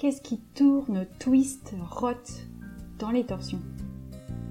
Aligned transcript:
Qu'est-ce 0.00 0.22
qui 0.22 0.40
tourne, 0.54 1.04
twist, 1.18 1.74
rote 1.90 2.46
dans 2.98 3.10
les 3.10 3.26
torsions 3.26 3.60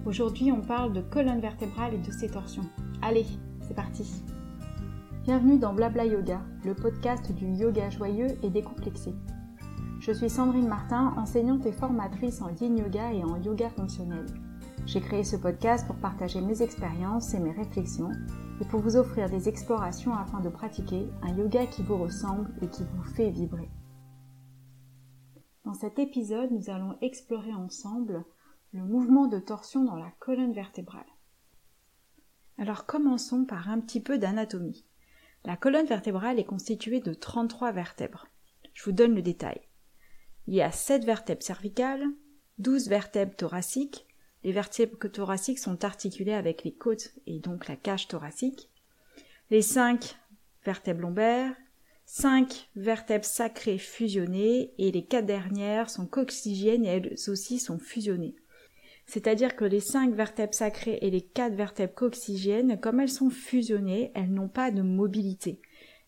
Aujourd'hui, 0.06 0.52
on 0.52 0.62
parle 0.62 0.94
de 0.94 1.02
colonne 1.02 1.40
vertébrale 1.40 1.96
et 1.96 1.98
de 1.98 2.12
ses 2.12 2.30
torsions. 2.30 2.70
Allez, 3.02 3.26
c'est 3.62 3.74
parti 3.74 4.06
Bienvenue 5.24 5.58
dans 5.58 5.74
Blabla 5.74 6.06
Yoga, 6.06 6.40
le 6.64 6.76
podcast 6.76 7.32
du 7.32 7.48
yoga 7.48 7.90
joyeux 7.90 8.38
et 8.44 8.52
décomplexé. 8.52 9.16
Je 10.00 10.12
suis 10.12 10.30
Sandrine 10.30 10.68
Martin, 10.68 11.16
enseignante 11.18 11.66
et 11.66 11.72
formatrice 11.72 12.44
en 12.44 12.50
yin 12.50 12.78
yoga 12.78 13.12
et 13.12 13.24
en 13.24 13.42
yoga 13.42 13.72
fonctionnel. 13.72 14.28
J'ai 14.86 15.02
créé 15.02 15.24
ce 15.24 15.36
podcast 15.36 15.88
pour 15.88 15.96
partager 15.96 16.42
mes 16.42 16.62
expériences 16.62 17.34
et 17.34 17.40
mes 17.40 17.54
réflexions 17.54 18.12
et 18.62 18.66
pour 18.66 18.82
vous 18.82 18.98
offrir 18.98 19.32
des 19.32 19.50
explorations 19.50 20.14
afin 20.14 20.42
de 20.42 20.50
pratiquer 20.50 21.10
un 21.24 21.36
yoga 21.36 21.66
qui 21.66 21.82
vous 21.82 21.98
ressemble 21.98 22.52
et 22.62 22.68
qui 22.68 22.84
vous 22.84 23.04
fait 23.16 23.32
vibrer. 23.32 23.68
Dans 25.70 25.76
cet 25.76 26.00
épisode, 26.00 26.50
nous 26.50 26.72
allons 26.72 26.98
explorer 27.00 27.54
ensemble 27.54 28.26
le 28.74 28.82
mouvement 28.82 29.28
de 29.28 29.38
torsion 29.38 29.84
dans 29.84 29.98
la 29.98 30.10
colonne 30.18 30.52
vertébrale. 30.52 31.06
Alors 32.58 32.88
commençons 32.88 33.46
par 33.46 33.70
un 33.70 33.80
petit 33.80 34.00
peu 34.00 34.18
d'anatomie. 34.18 34.84
La 35.46 35.58
colonne 35.58 35.86
vertébrale 35.86 36.40
est 36.40 36.44
constituée 36.44 37.02
de 37.02 37.14
33 37.14 37.72
vertèbres. 37.72 38.26
Je 38.74 38.84
vous 38.84 38.94
donne 38.94 39.14
le 39.14 39.22
détail. 39.22 39.62
Il 40.48 40.56
y 40.56 40.64
a 40.64 40.72
7 40.72 41.06
vertèbres 41.06 41.44
cervicales, 41.44 42.04
12 42.58 42.90
vertèbres 42.90 43.36
thoraciques, 43.36 44.08
les 44.44 44.52
vertèbres 44.52 44.98
thoraciques 45.08 45.60
sont 45.60 45.86
articulées 45.86 46.34
avec 46.34 46.64
les 46.64 46.74
côtes 46.74 47.14
et 47.28 47.38
donc 47.38 47.68
la 47.68 47.76
cage 47.76 48.08
thoracique, 48.08 48.72
les 49.52 49.62
5 49.62 50.18
vertèbres 50.66 51.02
lombaires, 51.02 51.56
Cinq 52.12 52.72
vertèbres 52.76 53.24
sacrées 53.24 53.78
fusionnées 53.78 54.74
et 54.80 54.92
les 54.92 55.06
quatre 55.06 55.28
dernières 55.28 55.92
sont 55.92 56.08
coxygènes 56.08 56.84
et 56.84 56.88
elles 56.88 57.16
aussi 57.28 57.60
sont 57.60 57.78
fusionnées. 57.78 58.36
C'est-à-dire 59.06 59.56
que 59.56 59.64
les 59.64 59.80
cinq 59.80 60.16
vertèbres 60.16 60.56
sacrées 60.56 60.98
et 61.04 61.12
les 61.12 61.22
quatre 61.22 61.54
vertèbres 61.54 61.94
coxygènes, 61.94 62.80
comme 62.80 63.00
elles 63.00 63.12
sont 63.12 63.30
fusionnées, 63.30 64.12
elles 64.16 64.34
n'ont 64.34 64.50
pas 64.50 64.72
de 64.72 64.82
mobilité. 64.82 65.62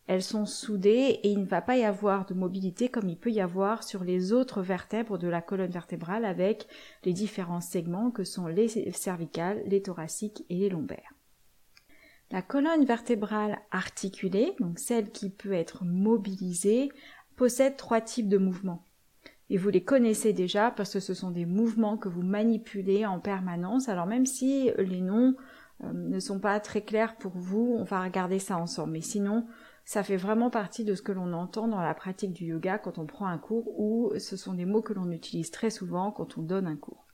Elles 0.07 0.23
sont 0.23 0.47
soudées 0.47 1.19
et 1.21 1.29
il 1.29 1.41
ne 1.41 1.45
va 1.45 1.61
pas 1.61 1.77
y 1.77 1.83
avoir 1.83 2.25
de 2.25 2.33
mobilité 2.33 2.89
comme 2.89 3.07
il 3.07 3.19
peut 3.19 3.31
y 3.31 3.39
avoir 3.39 3.83
sur 3.83 4.03
les 4.03 4.33
autres 4.33 4.63
vertèbres 4.63 5.19
de 5.19 5.27
la 5.27 5.43
colonne 5.43 5.69
vertébrale 5.69 6.25
avec 6.25 6.65
les 7.03 7.13
différents 7.13 7.61
segments 7.61 8.09
que 8.09 8.23
sont 8.23 8.47
les 8.47 8.69
cervicales, 8.91 9.61
les 9.67 9.83
thoraciques 9.83 10.45
et 10.49 10.55
les 10.55 10.69
lombaires. 10.69 11.13
La 12.31 12.41
colonne 12.41 12.85
vertébrale 12.85 13.59
articulée, 13.71 14.55
donc 14.61 14.79
celle 14.79 15.11
qui 15.11 15.29
peut 15.29 15.51
être 15.51 15.83
mobilisée, 15.83 16.89
possède 17.35 17.75
trois 17.75 17.99
types 17.99 18.29
de 18.29 18.37
mouvements. 18.37 18.85
Et 19.49 19.57
vous 19.57 19.67
les 19.67 19.83
connaissez 19.83 20.31
déjà 20.31 20.71
parce 20.71 20.93
que 20.93 21.01
ce 21.01 21.13
sont 21.13 21.31
des 21.31 21.45
mouvements 21.45 21.97
que 21.97 22.07
vous 22.07 22.21
manipulez 22.21 23.05
en 23.05 23.19
permanence. 23.19 23.89
Alors 23.89 24.05
même 24.05 24.25
si 24.25 24.71
les 24.77 25.01
noms 25.01 25.35
euh, 25.83 25.91
ne 25.91 26.19
sont 26.21 26.39
pas 26.39 26.57
très 26.61 26.83
clairs 26.83 27.17
pour 27.17 27.33
vous, 27.33 27.75
on 27.77 27.83
va 27.83 28.01
regarder 28.01 28.39
ça 28.39 28.57
ensemble. 28.57 28.93
Mais 28.93 29.01
sinon, 29.01 29.45
ça 29.83 30.01
fait 30.01 30.15
vraiment 30.15 30.49
partie 30.49 30.85
de 30.85 30.95
ce 30.95 31.01
que 31.01 31.11
l'on 31.11 31.33
entend 31.33 31.67
dans 31.67 31.81
la 31.81 31.93
pratique 31.93 32.31
du 32.31 32.45
yoga 32.45 32.77
quand 32.77 32.97
on 32.97 33.05
prend 33.05 33.27
un 33.27 33.39
cours 33.39 33.77
ou 33.77 34.13
ce 34.19 34.37
sont 34.37 34.53
des 34.53 34.65
mots 34.65 34.81
que 34.81 34.93
l'on 34.93 35.11
utilise 35.11 35.51
très 35.51 35.69
souvent 35.69 36.11
quand 36.11 36.37
on 36.37 36.43
donne 36.43 36.67
un 36.67 36.77
cours. 36.77 37.10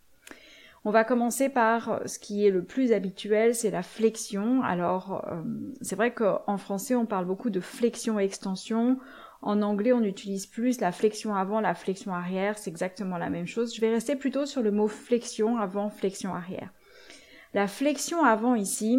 On 0.88 0.91
va 0.91 1.03
commencer 1.03 1.49
par 1.49 1.99
ce 2.05 2.17
qui 2.17 2.47
est 2.47 2.49
le 2.49 2.63
plus 2.63 2.93
habituel, 2.93 3.53
c'est 3.53 3.71
la 3.71 3.83
flexion. 3.83 4.63
Alors, 4.63 5.21
euh, 5.27 5.41
c'est 5.81 5.97
vrai 5.97 6.13
qu'en 6.13 6.57
français, 6.57 6.95
on 6.95 7.05
parle 7.05 7.25
beaucoup 7.25 7.49
de 7.49 7.59
flexion 7.59 8.21
et 8.21 8.23
extension. 8.23 8.97
En 9.41 9.61
anglais, 9.63 9.91
on 9.91 10.02
utilise 10.02 10.45
plus 10.45 10.80
la 10.80 10.93
flexion 10.93 11.35
avant, 11.35 11.59
la 11.59 11.75
flexion 11.75 12.13
arrière. 12.13 12.58
C'est 12.58 12.69
exactement 12.69 13.17
la 13.17 13.30
même 13.30 13.47
chose. 13.47 13.75
Je 13.75 13.81
vais 13.81 13.89
rester 13.89 14.15
plutôt 14.15 14.45
sur 14.45 14.61
le 14.61 14.71
mot 14.71 14.88
flexion 14.88 15.58
avant, 15.58 15.89
flexion 15.89 16.33
arrière. 16.33 16.71
La 17.53 17.67
flexion 17.67 18.23
avant 18.23 18.55
ici, 18.55 18.97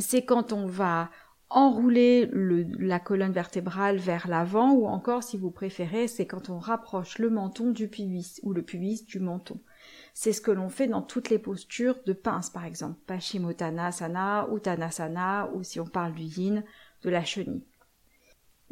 c'est 0.00 0.24
quand 0.24 0.52
on 0.52 0.66
va 0.66 1.10
enrouler 1.48 2.28
la 2.32 2.98
colonne 2.98 3.30
vertébrale 3.30 3.98
vers 3.98 4.26
l'avant 4.26 4.72
ou 4.72 4.88
encore, 4.88 5.22
si 5.22 5.38
vous 5.38 5.52
préférez, 5.52 6.08
c'est 6.08 6.26
quand 6.26 6.50
on 6.50 6.58
rapproche 6.58 7.20
le 7.20 7.30
menton 7.30 7.70
du 7.70 7.86
pubis 7.86 8.40
ou 8.42 8.52
le 8.52 8.62
pubis 8.62 9.04
du 9.04 9.20
menton. 9.20 9.60
C'est 10.14 10.32
ce 10.32 10.40
que 10.40 10.50
l'on 10.50 10.68
fait 10.68 10.86
dans 10.86 11.02
toutes 11.02 11.30
les 11.30 11.38
postures 11.38 11.98
de 12.04 12.12
pince, 12.12 12.50
par 12.50 12.64
exemple, 12.64 12.98
Paschimottanasana 13.06 14.48
ou 14.50 14.58
Tanasana, 14.58 15.50
ou 15.54 15.62
si 15.62 15.80
on 15.80 15.86
parle 15.86 16.12
du 16.12 16.22
yin, 16.22 16.64
de 17.02 17.10
la 17.10 17.24
chenille. 17.24 17.64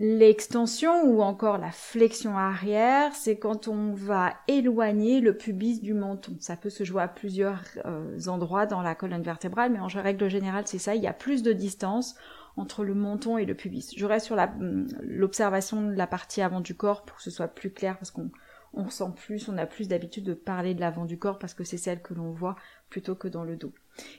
L'extension 0.03 1.05
ou 1.05 1.21
encore 1.21 1.59
la 1.59 1.73
flexion 1.73 2.39
arrière, 2.39 3.15
c'est 3.15 3.39
quand 3.39 3.69
on 3.69 3.93
va 3.93 4.33
éloigner 4.49 5.21
le 5.21 5.37
pubis 5.37 5.83
du 5.83 5.93
menton. 5.93 6.37
Ça 6.41 6.57
peut 6.57 6.71
se 6.71 6.85
jouer 6.85 7.03
à 7.03 7.09
plusieurs 7.09 7.63
euh, 7.85 8.19
endroits 8.27 8.65
dans 8.65 8.81
la 8.81 8.95
colonne 8.95 9.23
vertébrale, 9.23 9.73
mais 9.73 9.79
en 9.79 9.89
règle 9.89 10.31
générale, 10.31 10.67
c'est 10.67 10.79
ça. 10.79 10.95
Il 10.95 11.03
y 11.03 11.07
a 11.07 11.13
plus 11.13 11.43
de 11.43 11.53
distance 11.53 12.15
entre 12.57 12.83
le 12.83 12.95
menton 12.95 13.37
et 13.37 13.45
le 13.45 13.55
pubis. 13.55 13.93
Je 13.95 14.07
reste 14.07 14.25
sur 14.25 14.39
hum, 14.39 14.87
l'observation 15.03 15.83
de 15.83 15.95
la 15.95 16.07
partie 16.07 16.41
avant 16.41 16.61
du 16.61 16.75
corps 16.75 17.05
pour 17.05 17.19
que 17.19 17.23
ce 17.23 17.31
soit 17.31 17.49
plus 17.49 17.71
clair 17.71 17.99
parce 17.99 18.11
qu'on 18.11 18.31
on 18.73 18.85
ressent 18.85 19.11
plus, 19.11 19.49
on 19.49 19.59
a 19.59 19.67
plus 19.67 19.89
d'habitude 19.89 20.25
de 20.25 20.35
parler 20.35 20.75
de 20.75 20.81
l'avant 20.81 21.05
du 21.05 21.19
corps 21.19 21.39
parce 21.39 21.55
que 21.55 21.65
c'est 21.65 21.77
celle 21.77 22.03
que 22.03 22.15
l'on 22.15 22.31
voit 22.31 22.57
plutôt 22.89 23.15
que 23.15 23.29
dans 23.29 23.45
le 23.45 23.57
dos. 23.57 23.73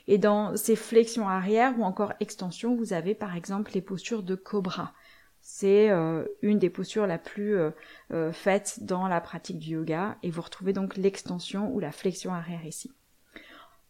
Et 0.06 0.18
dans 0.18 0.56
ces 0.56 0.76
flexions 0.76 1.28
arrière 1.28 1.78
ou 1.78 1.84
encore 1.84 2.12
extensions, 2.20 2.76
vous 2.76 2.92
avez 2.92 3.14
par 3.14 3.34
exemple 3.34 3.72
les 3.74 3.80
postures 3.80 4.22
de 4.22 4.34
cobra. 4.34 4.92
C'est 5.40 5.90
euh, 5.90 6.24
une 6.42 6.58
des 6.58 6.70
postures 6.70 7.06
la 7.06 7.18
plus 7.18 7.56
euh, 7.56 7.70
euh, 8.12 8.32
faites 8.32 8.84
dans 8.84 9.08
la 9.08 9.20
pratique 9.20 9.58
du 9.58 9.70
yoga 9.70 10.16
et 10.22 10.30
vous 10.30 10.42
retrouvez 10.42 10.72
donc 10.72 10.96
l'extension 10.96 11.72
ou 11.72 11.80
la 11.80 11.90
flexion 11.90 12.32
arrière 12.32 12.64
ici. 12.64 12.92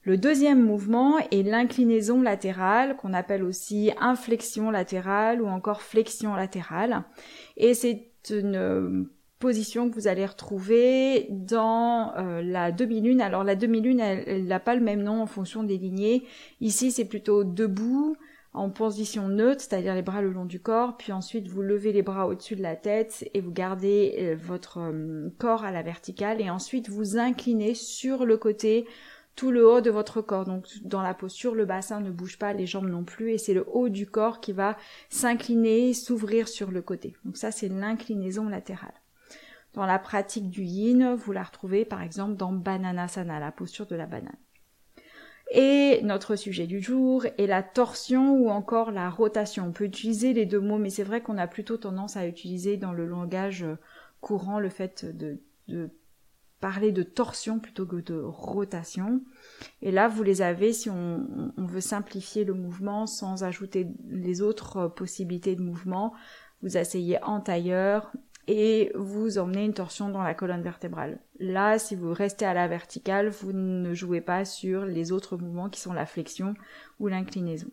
Le 0.04 0.16
deuxième 0.16 0.64
mouvement 0.64 1.18
est 1.18 1.44
l'inclinaison 1.44 2.22
latérale, 2.22 2.96
qu'on 2.96 3.12
appelle 3.12 3.44
aussi 3.44 3.92
inflexion 4.00 4.70
latérale 4.70 5.40
ou 5.40 5.46
encore 5.46 5.82
flexion 5.82 6.34
latérale. 6.34 7.04
Et 7.56 7.74
c'est 7.74 8.10
une 8.30 9.08
position 9.42 9.91
que 9.91 9.94
vous 9.97 10.06
allez 10.06 10.25
retrouver 10.25 11.26
dans 11.30 12.14
euh, 12.16 12.42
la 12.42 12.70
demi-lune. 12.70 13.20
Alors 13.20 13.42
la 13.42 13.56
demi-lune, 13.56 13.98
elle 13.98 14.44
n'a 14.44 14.60
pas 14.60 14.76
le 14.76 14.80
même 14.80 15.03
nom 15.03 15.20
en 15.20 15.26
fonction 15.26 15.64
des 15.64 15.78
lignées. 15.78 16.22
Ici, 16.60 16.92
c'est 16.92 17.04
plutôt 17.04 17.42
debout, 17.42 18.16
en 18.54 18.70
position 18.70 19.26
neutre, 19.26 19.60
c'est-à-dire 19.62 19.97
les 19.97 20.03
bras 20.03 20.22
le 20.22 20.30
long 20.30 20.44
du 20.44 20.60
corps, 20.60 20.97
puis 20.97 21.10
ensuite 21.10 21.48
vous 21.48 21.60
levez 21.60 21.91
les 21.92 22.03
bras 22.03 22.28
au-dessus 22.28 22.54
de 22.54 22.62
la 22.62 22.76
tête 22.76 23.28
et 23.34 23.41
vous 23.41 23.50
gardez 23.50 24.14
euh, 24.19 24.36
votre 24.38 24.78
euh, 24.78 25.30
corps 25.38 25.64
à 25.64 25.72
la 25.72 25.82
verticale 25.82 26.41
et 26.41 26.48
ensuite 26.48 26.88
vous 26.88 27.19
inclinez 27.19 27.74
sur 27.74 28.24
le 28.24 28.36
côté 28.36 28.86
tout 29.34 29.50
le 29.50 29.69
haut 29.69 29.80
de 29.80 29.91
votre 29.91 30.20
corps. 30.20 30.44
Donc 30.44 30.66
dans 30.84 31.03
la 31.03 31.14
posture, 31.14 31.56
le 31.56 31.64
bassin 31.64 31.98
ne 31.98 32.12
bouge 32.12 32.38
pas, 32.38 32.53
les 32.53 32.66
jambes 32.66 32.88
non 32.88 33.03
plus, 33.03 33.32
et 33.32 33.38
c'est 33.38 33.54
le 33.54 33.66
haut 33.72 33.88
du 33.88 34.06
corps 34.06 34.41
qui 34.41 34.53
va 34.53 34.76
s'incliner, 35.09 35.94
s'ouvrir 35.94 36.47
sur 36.47 36.70
le 36.70 36.80
côté. 36.80 37.16
Donc 37.24 37.36
ça, 37.36 37.50
c'est 37.50 37.69
l'inclinaison 37.69 38.48
latérale. 38.48 39.01
Dans 39.75 39.87
la 39.87 39.99
pratique 39.99 40.50
du 40.50 40.65
yin, 40.65 41.15
vous 41.15 41.33
la 41.33 41.43
retrouvez 41.43 41.84
par 41.84 42.03
exemple 42.03 42.37
dans 42.37 42.53
Bananasana, 42.53 43.41
la 43.41 43.53
posture 43.53 43.87
de 43.87 43.97
la 43.97 44.06
banane. 44.06 44.37
Et 45.55 46.00
notre 46.03 46.34
sujet 46.34 46.66
du 46.66 46.81
jour 46.81 47.27
est 47.37 47.47
la 47.47 47.62
torsion 47.62 48.33
ou 48.33 48.49
encore 48.49 48.91
la 48.91 49.10
rotation. 49.10 49.66
On 49.66 49.72
peut 49.72 49.84
utiliser 49.84 50.33
les 50.33 50.47
deux 50.47 50.60
mots, 50.60 50.78
mais 50.78 50.88
c'est 50.88 51.03
vrai 51.03 51.21
qu'on 51.21 51.37
a 51.37 51.47
plutôt 51.47 51.77
tendance 51.77 52.16
à 52.16 52.27
utiliser 52.27 52.78
dans 52.78 52.93
le 52.93 53.06
langage 53.06 53.66
courant 54.22 54.60
le 54.60 54.71
fait 54.71 55.05
de, 55.05 55.41
parler 56.60 56.91
de 56.91 57.03
torsion 57.03 57.59
plutôt 57.59 57.84
que 57.84 57.97
de 57.97 58.19
rotation. 58.19 59.21
Et 59.83 59.91
là, 59.91 60.09
vous 60.09 60.22
les 60.22 60.41
avez 60.41 60.72
si 60.72 60.89
on, 60.89 61.53
on, 61.59 61.66
veut 61.66 61.83
simplifier 61.83 62.44
le 62.44 62.54
mouvement 62.54 63.06
sans 63.06 63.44
ajouter 63.44 63.89
les 64.09 64.41
autres 64.41 64.89
possibilités 64.89 65.54
de 65.54 65.62
mouvement. 65.62 66.15
Vous 66.62 66.78
asseyez 66.78 67.22
en 67.25 67.41
tailleur 67.41 68.10
et 68.48 68.91
vous 68.94 69.38
emmenez 69.38 69.64
une 69.64 69.75
torsion 69.75 70.08
dans 70.08 70.22
la 70.22 70.34
colonne 70.34 70.62
vertébrale. 70.62 71.21
Là, 71.39 71.78
si 71.78 71.94
vous 71.94 72.12
restez 72.12 72.44
à 72.44 72.54
la 72.54 72.68
verticale, 72.68 73.28
vous 73.28 73.53
ne 73.53 73.94
jouez 73.94 74.21
pas 74.21 74.44
sur 74.44 74.84
les 74.84 75.12
autres 75.12 75.36
mouvements 75.36 75.68
qui 75.68 75.80
sont 75.80 75.92
la 75.92 76.06
flexion 76.06 76.54
ou 76.98 77.09
l'inclinaison. 77.09 77.71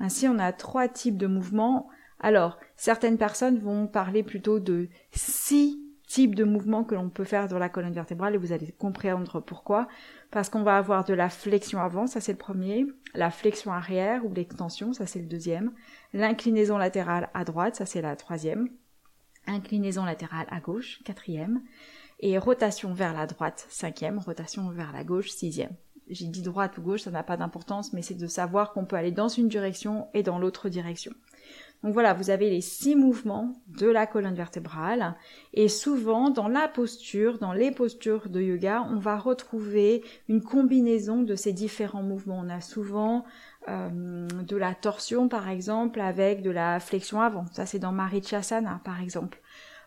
Ainsi, 0.00 0.28
on 0.28 0.38
a 0.38 0.52
trois 0.52 0.88
types 0.88 1.16
de 1.16 1.26
mouvements. 1.26 1.88
Alors, 2.20 2.58
certaines 2.76 3.18
personnes 3.18 3.58
vont 3.58 3.86
parler 3.86 4.22
plutôt 4.22 4.60
de 4.60 4.88
six 5.12 5.80
types 6.06 6.34
de 6.34 6.44
mouvements 6.44 6.84
que 6.84 6.94
l'on 6.94 7.08
peut 7.08 7.24
faire 7.24 7.48
dans 7.48 7.58
la 7.58 7.68
colonne 7.68 7.92
vertébrale 7.92 8.34
et 8.34 8.38
vous 8.38 8.52
allez 8.52 8.72
comprendre 8.72 9.40
pourquoi. 9.40 9.88
Parce 10.30 10.48
qu'on 10.48 10.62
va 10.62 10.76
avoir 10.76 11.04
de 11.04 11.14
la 11.14 11.28
flexion 11.28 11.80
avant, 11.80 12.06
ça 12.06 12.20
c'est 12.20 12.32
le 12.32 12.38
premier, 12.38 12.86
la 13.14 13.30
flexion 13.30 13.72
arrière 13.72 14.24
ou 14.24 14.32
l'extension, 14.32 14.92
ça 14.92 15.06
c'est 15.06 15.20
le 15.20 15.26
deuxième, 15.26 15.72
l'inclinaison 16.12 16.76
latérale 16.76 17.30
à 17.34 17.44
droite, 17.44 17.76
ça 17.76 17.86
c'est 17.86 18.02
la 18.02 18.16
troisième, 18.16 18.68
inclinaison 19.46 20.04
latérale 20.04 20.46
à 20.50 20.60
gauche, 20.60 21.00
quatrième, 21.04 21.62
et 22.20 22.38
rotation 22.38 22.94
vers 22.94 23.12
la 23.12 23.26
droite, 23.26 23.66
cinquième, 23.68 24.18
rotation 24.18 24.70
vers 24.70 24.92
la 24.92 25.04
gauche, 25.04 25.30
sixième. 25.30 25.72
J'ai 26.08 26.26
dit 26.26 26.42
droite 26.42 26.76
ou 26.78 26.82
gauche, 26.82 27.02
ça 27.02 27.10
n'a 27.10 27.22
pas 27.22 27.36
d'importance, 27.36 27.92
mais 27.92 28.02
c'est 28.02 28.14
de 28.14 28.26
savoir 28.26 28.72
qu'on 28.72 28.84
peut 28.84 28.96
aller 28.96 29.12
dans 29.12 29.28
une 29.28 29.48
direction 29.48 30.08
et 30.14 30.22
dans 30.22 30.38
l'autre 30.38 30.68
direction. 30.68 31.12
Donc 31.84 31.92
voilà, 31.92 32.14
vous 32.14 32.30
avez 32.30 32.48
les 32.48 32.62
six 32.62 32.96
mouvements 32.96 33.52
de 33.78 33.86
la 33.86 34.06
colonne 34.06 34.34
vertébrale 34.34 35.16
et 35.52 35.68
souvent 35.68 36.30
dans 36.30 36.48
la 36.48 36.66
posture, 36.66 37.38
dans 37.38 37.52
les 37.52 37.70
postures 37.70 38.30
de 38.30 38.40
yoga, 38.40 38.86
on 38.90 38.96
va 38.96 39.18
retrouver 39.18 40.02
une 40.28 40.42
combinaison 40.42 41.22
de 41.22 41.34
ces 41.34 41.52
différents 41.52 42.02
mouvements. 42.02 42.40
On 42.42 42.48
a 42.48 42.62
souvent 42.62 43.26
euh, 43.68 44.28
de 44.28 44.56
la 44.56 44.74
torsion 44.74 45.28
par 45.28 45.48
exemple 45.48 46.00
avec 46.00 46.42
de 46.42 46.50
la 46.50 46.80
flexion 46.80 47.20
avant. 47.20 47.46
Ça 47.52 47.66
c'est 47.66 47.78
dans 47.78 47.92
Marichasana 47.92 48.80
par 48.84 49.00
exemple. 49.00 49.40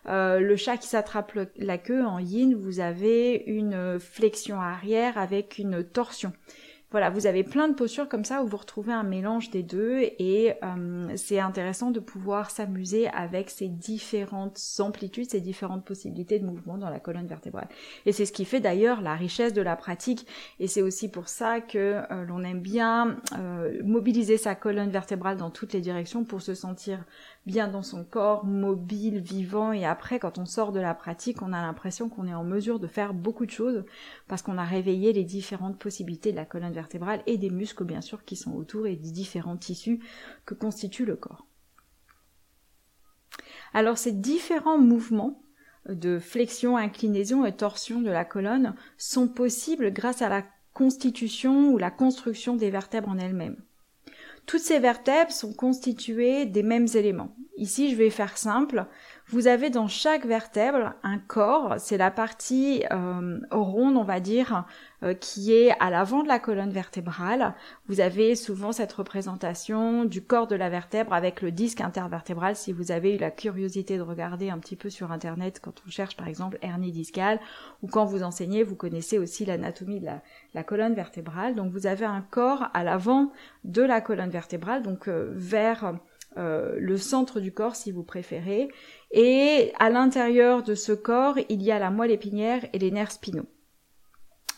Euh, 0.06 0.40
le 0.40 0.56
chat 0.56 0.76
qui 0.76 0.88
s'attrape 0.88 1.32
la 1.56 1.78
queue 1.78 2.04
en 2.04 2.18
yin, 2.18 2.54
vous 2.54 2.80
avez 2.80 3.44
une 3.46 3.98
flexion 3.98 4.60
arrière 4.60 5.18
avec 5.18 5.58
une 5.58 5.84
torsion. 5.84 6.32
Voilà, 6.90 7.10
vous 7.10 7.26
avez 7.26 7.44
plein 7.44 7.68
de 7.68 7.74
postures 7.74 8.08
comme 8.08 8.24
ça 8.24 8.42
où 8.42 8.46
vous 8.46 8.56
retrouvez 8.56 8.94
un 8.94 9.02
mélange 9.02 9.50
des 9.50 9.62
deux 9.62 10.00
et 10.00 10.54
euh, 10.64 11.12
c'est 11.16 11.38
intéressant 11.38 11.90
de 11.90 12.00
pouvoir 12.00 12.50
s'amuser 12.50 13.08
avec 13.08 13.50
ces 13.50 13.68
différentes 13.68 14.58
amplitudes, 14.78 15.28
ces 15.28 15.42
différentes 15.42 15.84
possibilités 15.84 16.38
de 16.38 16.46
mouvement 16.46 16.78
dans 16.78 16.88
la 16.88 16.98
colonne 16.98 17.26
vertébrale. 17.26 17.68
Et 18.06 18.12
c'est 18.12 18.24
ce 18.24 18.32
qui 18.32 18.46
fait 18.46 18.60
d'ailleurs 18.60 19.02
la 19.02 19.16
richesse 19.16 19.52
de 19.52 19.60
la 19.60 19.76
pratique 19.76 20.26
et 20.60 20.66
c'est 20.66 20.80
aussi 20.80 21.10
pour 21.10 21.28
ça 21.28 21.60
que 21.60 22.00
euh, 22.10 22.24
l'on 22.24 22.42
aime 22.42 22.60
bien 22.60 23.18
euh, 23.38 23.82
mobiliser 23.84 24.38
sa 24.38 24.54
colonne 24.54 24.90
vertébrale 24.90 25.36
dans 25.36 25.50
toutes 25.50 25.74
les 25.74 25.82
directions 25.82 26.24
pour 26.24 26.40
se 26.40 26.54
sentir 26.54 27.04
bien 27.48 27.66
dans 27.66 27.82
son 27.82 28.04
corps, 28.04 28.44
mobile, 28.44 29.20
vivant, 29.20 29.72
et 29.72 29.86
après, 29.86 30.18
quand 30.18 30.36
on 30.36 30.44
sort 30.44 30.70
de 30.70 30.80
la 30.80 30.94
pratique, 30.94 31.40
on 31.40 31.54
a 31.54 31.62
l'impression 31.62 32.10
qu'on 32.10 32.28
est 32.28 32.34
en 32.34 32.44
mesure 32.44 32.78
de 32.78 32.86
faire 32.86 33.14
beaucoup 33.14 33.46
de 33.46 33.50
choses, 33.50 33.84
parce 34.28 34.42
qu'on 34.42 34.58
a 34.58 34.64
réveillé 34.64 35.14
les 35.14 35.24
différentes 35.24 35.78
possibilités 35.78 36.30
de 36.30 36.36
la 36.36 36.44
colonne 36.44 36.74
vertébrale 36.74 37.22
et 37.26 37.38
des 37.38 37.48
muscles, 37.48 37.84
bien 37.84 38.02
sûr, 38.02 38.26
qui 38.26 38.36
sont 38.36 38.52
autour, 38.52 38.86
et 38.86 38.96
des 38.96 39.10
différents 39.10 39.56
tissus 39.56 39.98
que 40.44 40.52
constitue 40.52 41.06
le 41.06 41.16
corps. 41.16 41.46
Alors, 43.72 43.96
ces 43.96 44.12
différents 44.12 44.78
mouvements 44.78 45.40
de 45.88 46.18
flexion, 46.18 46.76
inclinaison 46.76 47.46
et 47.46 47.56
torsion 47.56 48.02
de 48.02 48.10
la 48.10 48.26
colonne 48.26 48.74
sont 48.98 49.26
possibles 49.26 49.90
grâce 49.90 50.20
à 50.20 50.28
la 50.28 50.44
constitution 50.74 51.70
ou 51.72 51.78
la 51.78 51.90
construction 51.90 52.56
des 52.56 52.68
vertèbres 52.68 53.08
en 53.08 53.16
elles-mêmes. 53.16 53.56
Toutes 54.48 54.62
ces 54.62 54.78
vertèbres 54.78 55.30
sont 55.30 55.52
constituées 55.52 56.46
des 56.46 56.62
mêmes 56.62 56.86
éléments. 56.94 57.36
Ici, 57.58 57.90
je 57.90 57.96
vais 57.96 58.08
faire 58.08 58.38
simple. 58.38 58.86
Vous 59.30 59.46
avez 59.46 59.68
dans 59.68 59.88
chaque 59.88 60.24
vertèbre 60.24 60.94
un 61.02 61.18
corps, 61.18 61.74
c'est 61.76 61.98
la 61.98 62.10
partie 62.10 62.82
euh, 62.90 63.38
ronde, 63.50 63.98
on 63.98 64.02
va 64.02 64.20
dire, 64.20 64.64
euh, 65.02 65.12
qui 65.12 65.52
est 65.52 65.70
à 65.80 65.90
l'avant 65.90 66.22
de 66.22 66.28
la 66.28 66.38
colonne 66.38 66.70
vertébrale. 66.70 67.54
Vous 67.88 68.00
avez 68.00 68.34
souvent 68.34 68.72
cette 68.72 68.90
représentation 68.94 70.06
du 70.06 70.22
corps 70.22 70.46
de 70.46 70.56
la 70.56 70.70
vertèbre 70.70 71.12
avec 71.12 71.42
le 71.42 71.52
disque 71.52 71.82
intervertébral. 71.82 72.56
Si 72.56 72.72
vous 72.72 72.90
avez 72.90 73.16
eu 73.16 73.18
la 73.18 73.30
curiosité 73.30 73.98
de 73.98 74.02
regarder 74.02 74.48
un 74.48 74.56
petit 74.56 74.76
peu 74.76 74.88
sur 74.88 75.12
Internet 75.12 75.60
quand 75.62 75.74
on 75.86 75.90
cherche 75.90 76.16
par 76.16 76.26
exemple 76.26 76.56
hernie 76.62 76.90
discale, 76.90 77.38
ou 77.82 77.86
quand 77.86 78.06
vous 78.06 78.22
enseignez, 78.22 78.62
vous 78.62 78.76
connaissez 78.76 79.18
aussi 79.18 79.44
l'anatomie 79.44 80.00
de 80.00 80.08
la, 80.54 80.64
colonne 80.64 80.94
vertébrale. 80.94 81.54
Donc 81.54 81.70
vous 81.70 81.86
avez 81.86 82.06
un 82.06 82.22
corps 82.22 82.68
à 82.72 82.82
l'avant 82.82 83.30
de 83.64 83.82
la 83.82 84.00
colonne 84.00 84.30
vertébrale, 84.30 84.82
donc 84.82 85.06
euh, 85.06 85.30
vers 85.34 85.92
euh, 86.38 86.76
le 86.78 86.96
centre 86.96 87.40
du 87.40 87.52
corps 87.52 87.76
si 87.76 87.90
vous 87.90 88.04
préférez. 88.04 88.68
Et 89.10 89.72
à 89.78 89.90
l'intérieur 89.90 90.62
de 90.62 90.74
ce 90.74 90.92
corps, 90.92 91.38
il 91.48 91.62
y 91.62 91.72
a 91.72 91.78
la 91.78 91.90
moelle 91.90 92.10
épinière 92.10 92.64
et 92.72 92.78
les 92.78 92.90
nerfs 92.90 93.12
spinaux. 93.12 93.46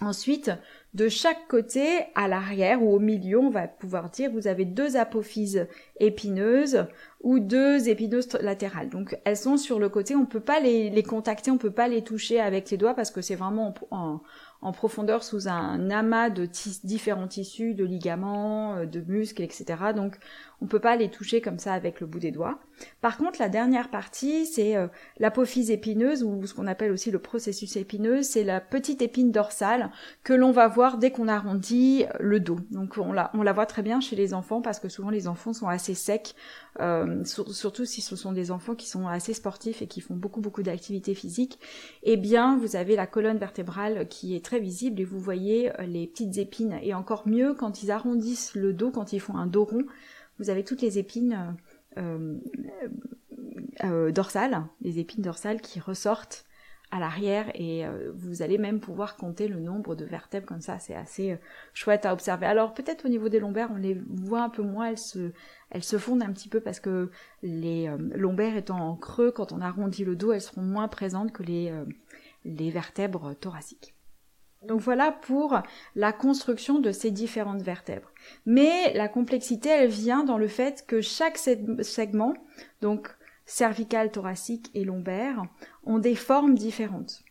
Ensuite, 0.02 0.50
de 0.94 1.08
chaque 1.08 1.46
côté, 1.46 1.86
à 2.14 2.26
l'arrière 2.26 2.82
ou 2.82 2.90
au 2.90 2.98
milieu, 2.98 3.38
on 3.38 3.50
va 3.50 3.68
pouvoir 3.68 4.08
dire, 4.08 4.30
vous 4.30 4.46
avez 4.46 4.64
deux 4.64 4.96
apophyses 4.96 5.68
épineuses 5.98 6.86
ou 7.20 7.38
deux 7.38 7.88
épineuses 7.88 8.32
latérales. 8.40 8.88
Donc 8.88 9.18
elles 9.24 9.36
sont 9.36 9.58
sur 9.58 9.78
le 9.78 9.90
côté, 9.90 10.16
on 10.16 10.20
ne 10.20 10.26
peut 10.26 10.40
pas 10.40 10.58
les, 10.58 11.02
contacter, 11.02 11.50
on 11.50 11.58
peut 11.58 11.70
pas 11.70 11.86
les 11.86 12.02
toucher 12.02 12.40
avec 12.40 12.70
les 12.70 12.78
doigts 12.78 12.94
parce 12.94 13.10
que 13.10 13.20
c'est 13.20 13.34
vraiment 13.34 13.74
en, 13.90 14.20
en 14.62 14.72
profondeur 14.72 15.22
sous 15.22 15.48
un 15.48 15.90
amas 15.90 16.30
de 16.30 16.48
différents 16.82 17.28
tissus, 17.28 17.74
de 17.74 17.84
ligaments, 17.84 18.76
euh, 18.76 18.86
de 18.86 19.00
muscles, 19.00 19.42
etc. 19.42 19.64
Donc 19.94 20.18
on 20.62 20.66
peut 20.66 20.80
pas 20.80 20.96
les 20.96 21.10
toucher 21.10 21.40
comme 21.40 21.58
ça 21.58 21.72
avec 21.72 22.00
le 22.00 22.06
bout 22.06 22.18
des 22.18 22.30
doigts. 22.30 22.58
Par 23.00 23.16
contre, 23.16 23.40
la 23.40 23.48
dernière 23.48 23.90
partie, 23.90 24.46
c'est 24.46 24.76
euh, 24.76 24.86
l'apophyse 25.18 25.70
épineuse 25.70 26.22
ou 26.22 26.46
ce 26.46 26.54
qu'on 26.54 26.66
appelle 26.66 26.92
aussi 26.92 27.10
le 27.10 27.18
processus 27.18 27.76
épineux, 27.76 28.22
c'est 28.22 28.44
la 28.44 28.60
petite 28.60 29.02
épine 29.02 29.32
dorsale 29.32 29.90
que 30.22 30.32
l'on 30.32 30.50
va 30.50 30.68
voir 30.68 30.98
dès 30.98 31.10
qu'on 31.10 31.28
arrondit 31.28 32.04
le 32.18 32.40
dos. 32.40 32.58
Donc 32.70 32.98
on 32.98 33.12
la, 33.12 33.52
voit 33.52 33.66
très 33.66 33.82
bien 33.82 34.00
chez 34.00 34.16
les 34.16 34.34
enfants 34.34 34.60
parce 34.60 34.80
que 34.80 34.88
souvent 34.88 35.10
les 35.10 35.28
enfants 35.28 35.52
sont 35.52 35.68
assez 35.68 35.94
secs, 35.94 36.34
euh, 36.80 37.24
surtout 37.24 37.84
si 37.84 38.00
ce 38.00 38.16
sont 38.16 38.32
des 38.32 38.50
enfants 38.50 38.74
qui 38.74 38.88
sont 38.88 39.06
assez 39.08 39.34
sportifs 39.34 39.82
et 39.82 39.86
qui 39.86 40.00
font 40.00 40.14
beaucoup 40.14 40.40
beaucoup 40.40 40.62
d'activités 40.62 41.14
physiques. 41.14 41.58
Eh 42.02 42.16
bien, 42.16 42.56
vous 42.56 42.76
avez 42.76 42.96
la 42.96 43.06
colonne 43.06 43.38
vertébrale 43.38 44.08
qui 44.08 44.34
est 44.34 44.40
visible 44.58 45.00
et 45.00 45.04
vous 45.04 45.20
voyez 45.20 45.70
euh, 45.78 45.84
les 45.84 46.06
petites 46.06 46.38
épines. 46.38 46.78
Et 46.82 46.94
encore 46.94 47.28
mieux, 47.28 47.54
quand 47.54 47.82
ils 47.82 47.90
arrondissent 47.90 48.54
le 48.54 48.72
dos, 48.72 48.90
quand 48.90 49.12
ils 49.12 49.20
font 49.20 49.36
un 49.36 49.46
dos 49.46 49.64
rond, 49.64 49.84
vous 50.40 50.50
avez 50.50 50.64
toutes 50.64 50.82
les 50.82 50.98
épines 50.98 51.56
euh, 51.98 52.38
euh, 53.84 54.10
dorsales, 54.10 54.64
les 54.80 54.98
épines 54.98 55.22
dorsales 55.22 55.60
qui 55.60 55.78
ressortent 55.78 56.46
à 56.90 56.98
l'arrière 56.98 57.52
et 57.54 57.84
vous 58.16 58.42
allez 58.42 58.58
même 58.58 58.80
pouvoir 58.80 59.16
compter 59.16 59.46
le 59.46 59.60
nombre 59.60 59.94
de 59.94 60.04
vertèbres 60.04 60.46
comme 60.46 60.60
ça, 60.60 60.80
c'est 60.80 60.96
assez 60.96 61.38
chouette 61.72 62.04
à 62.04 62.12
observer. 62.12 62.46
Alors 62.46 62.74
peut-être 62.74 63.04
au 63.04 63.08
niveau 63.08 63.28
des 63.28 63.38
lombaires, 63.38 63.68
on 63.70 63.76
les 63.76 64.02
voit 64.08 64.42
un 64.42 64.48
peu 64.48 64.62
moins, 64.62 64.92
elles 65.70 65.84
se, 65.84 65.98
fondent 65.98 66.24
un 66.24 66.32
petit 66.32 66.48
peu 66.48 66.60
parce 66.60 66.80
que 66.80 67.12
les 67.44 67.88
lombaires 68.16 68.56
étant 68.56 68.80
en 68.80 68.96
creux, 68.96 69.30
quand 69.30 69.52
on 69.52 69.60
arrondit 69.60 70.04
le 70.04 70.16
dos, 70.16 70.32
elles 70.32 70.40
seront 70.40 70.62
moins 70.62 70.88
présentes 70.88 71.30
que 71.30 71.44
les 71.44 72.70
vertèbres 72.72 73.34
thoraciques. 73.34 73.94
Donc 74.66 74.80
voilà 74.80 75.10
pour 75.10 75.58
la 75.94 76.12
construction 76.12 76.80
de 76.80 76.92
ces 76.92 77.10
différentes 77.10 77.62
vertèbres. 77.62 78.12
Mais 78.44 78.92
la 78.94 79.08
complexité, 79.08 79.70
elle 79.70 79.90
vient 79.90 80.22
dans 80.22 80.36
le 80.36 80.48
fait 80.48 80.84
que 80.86 81.00
chaque 81.00 81.38
segment, 81.38 82.34
donc 82.82 83.08
cervical, 83.46 84.10
thoracique 84.10 84.70
et 84.74 84.84
lombaire, 84.84 85.42
ont 85.84 85.98
des 85.98 86.14
formes 86.14 86.54
différentes. 86.54 87.24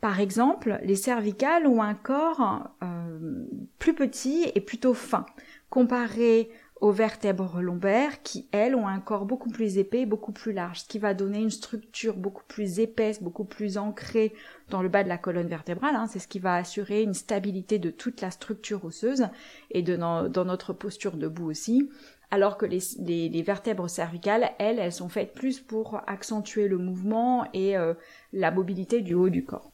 Par 0.00 0.20
exemple, 0.20 0.78
les 0.84 0.94
cervicales 0.94 1.66
ont 1.66 1.82
un 1.82 1.94
corps 1.94 2.70
euh, 2.82 3.46
plus 3.78 3.94
petit 3.94 4.50
et 4.54 4.60
plutôt 4.60 4.94
fin, 4.94 5.26
comparé 5.70 6.50
aux 6.80 6.92
vertèbres 6.92 7.60
lombaires 7.60 8.22
qui, 8.22 8.48
elles, 8.52 8.74
ont 8.74 8.86
un 8.86 9.00
corps 9.00 9.24
beaucoup 9.24 9.50
plus 9.50 9.78
épais, 9.78 10.06
beaucoup 10.06 10.32
plus 10.32 10.52
large, 10.52 10.80
ce 10.80 10.88
qui 10.88 10.98
va 10.98 11.14
donner 11.14 11.40
une 11.40 11.50
structure 11.50 12.16
beaucoup 12.16 12.44
plus 12.46 12.78
épaisse, 12.78 13.22
beaucoup 13.22 13.44
plus 13.44 13.78
ancrée 13.78 14.32
dans 14.70 14.82
le 14.82 14.88
bas 14.88 15.02
de 15.02 15.08
la 15.08 15.18
colonne 15.18 15.48
vertébrale. 15.48 15.96
Hein. 15.96 16.06
C'est 16.08 16.18
ce 16.18 16.28
qui 16.28 16.38
va 16.38 16.54
assurer 16.54 17.02
une 17.02 17.14
stabilité 17.14 17.78
de 17.78 17.90
toute 17.90 18.20
la 18.20 18.30
structure 18.30 18.84
osseuse 18.84 19.28
et 19.70 19.82
de 19.82 19.96
dans 19.96 20.44
notre 20.44 20.72
posture 20.72 21.16
debout 21.16 21.50
aussi. 21.50 21.90
Alors 22.30 22.58
que 22.58 22.66
les, 22.66 22.80
les, 22.98 23.42
vertèbres 23.42 23.88
cervicales, 23.88 24.50
elles, 24.58 24.78
elles 24.78 24.92
sont 24.92 25.08
faites 25.08 25.32
plus 25.32 25.60
pour 25.60 26.02
accentuer 26.06 26.68
le 26.68 26.76
mouvement 26.76 27.46
et 27.54 27.76
euh, 27.76 27.94
la 28.34 28.50
mobilité 28.50 29.00
du 29.00 29.14
haut 29.14 29.30
du 29.30 29.44
corps. 29.44 29.72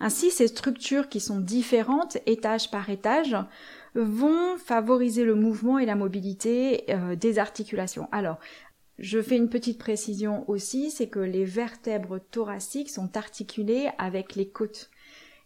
Ainsi, 0.00 0.30
ces 0.30 0.48
structures 0.48 1.08
qui 1.08 1.20
sont 1.20 1.38
différentes, 1.38 2.18
étage 2.26 2.70
par 2.70 2.88
étage, 2.90 3.36
vont 3.94 4.56
favoriser 4.58 5.24
le 5.24 5.34
mouvement 5.34 5.78
et 5.78 5.86
la 5.86 5.96
mobilité 5.96 6.84
euh, 6.88 7.16
des 7.16 7.38
articulations. 7.38 8.08
Alors, 8.12 8.38
je 8.98 9.20
fais 9.20 9.36
une 9.36 9.48
petite 9.48 9.78
précision 9.78 10.48
aussi, 10.48 10.90
c'est 10.90 11.08
que 11.08 11.18
les 11.18 11.44
vertèbres 11.44 12.20
thoraciques 12.30 12.90
sont 12.90 13.16
articulées 13.16 13.90
avec 13.98 14.34
les 14.34 14.48
côtes. 14.48 14.90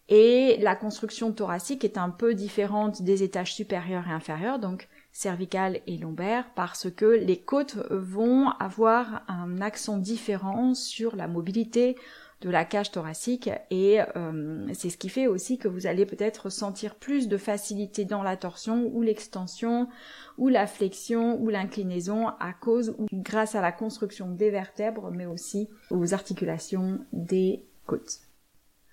Et 0.09 0.59
la 0.61 0.77
construction 0.77 1.33
thoracique 1.33 1.85
est 1.85 1.99
un 1.99 2.11
peu 2.11 2.35
différente 2.35 3.03
des 3.03 3.23
étages 3.23 3.55
supérieurs 3.55 4.07
et 4.09 4.13
inférieurs, 4.13 4.61
donc 4.61 4.89
cervicales 5.11 5.81
et 5.87 5.97
lombaires, 5.97 6.49
parce 6.55 6.91
que 6.91 7.07
les 7.07 7.41
côtes 7.41 7.77
vont 7.91 8.51
avoir 8.61 9.25
un 9.27 9.61
accent 9.61 9.97
différent 9.97 10.75
sur 10.75 11.17
la 11.17 11.27
mobilité, 11.27 11.97
de 12.43 12.51
la 12.51 12.65
cage 12.65 12.91
thoracique 12.91 13.49
et 13.71 14.01
euh, 14.17 14.67
c'est 14.75 14.91
ce 14.91 14.99
qui 14.99 15.09
fait 15.09 15.27
aussi 15.27 15.57
que 15.57 15.69
vous 15.69 15.87
allez 15.87 16.05
peut-être 16.05 16.51
sentir 16.51 16.97
plus 16.97 17.29
de 17.29 17.39
facilité 17.39 18.05
dans 18.05 18.23
la 18.23 18.37
torsion 18.37 18.91
ou 18.93 19.01
l'extension 19.01 19.89
ou 20.37 20.49
la 20.49 20.67
flexion 20.67 21.41
ou 21.41 21.49
l'inclinaison 21.49 22.29
à 22.29 22.53
cause 22.53 22.95
ou 22.99 23.07
grâce 23.13 23.55
à 23.55 23.63
la 23.63 23.73
construction 23.73 24.31
des 24.31 24.51
vertèbres 24.51 25.11
mais 25.11 25.25
aussi 25.25 25.71
aux 25.91 26.13
articulations 26.13 26.99
des 27.13 27.65
côtes. 27.87 28.21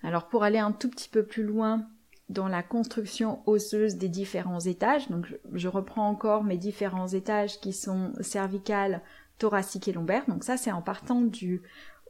Alors 0.02 0.28
pour 0.28 0.42
aller 0.42 0.58
un 0.58 0.72
tout 0.72 0.88
petit 0.88 1.10
peu 1.10 1.24
plus 1.24 1.44
loin 1.44 1.86
dans 2.30 2.48
la 2.48 2.62
construction 2.62 3.42
osseuse 3.46 3.96
des 3.96 4.08
différents 4.08 4.60
étages, 4.60 5.10
donc 5.10 5.26
je, 5.52 5.68
reprends 5.68 6.08
encore 6.08 6.42
mes 6.42 6.56
différents 6.56 7.08
étages 7.08 7.60
qui 7.60 7.74
sont 7.74 8.12
cervicales, 8.20 9.02
thoraciques 9.38 9.88
et 9.88 9.92
lombaires. 9.92 10.24
Donc 10.28 10.44
ça 10.44 10.56
c'est 10.56 10.72
en 10.72 10.80
partant 10.80 11.20
du 11.20 11.62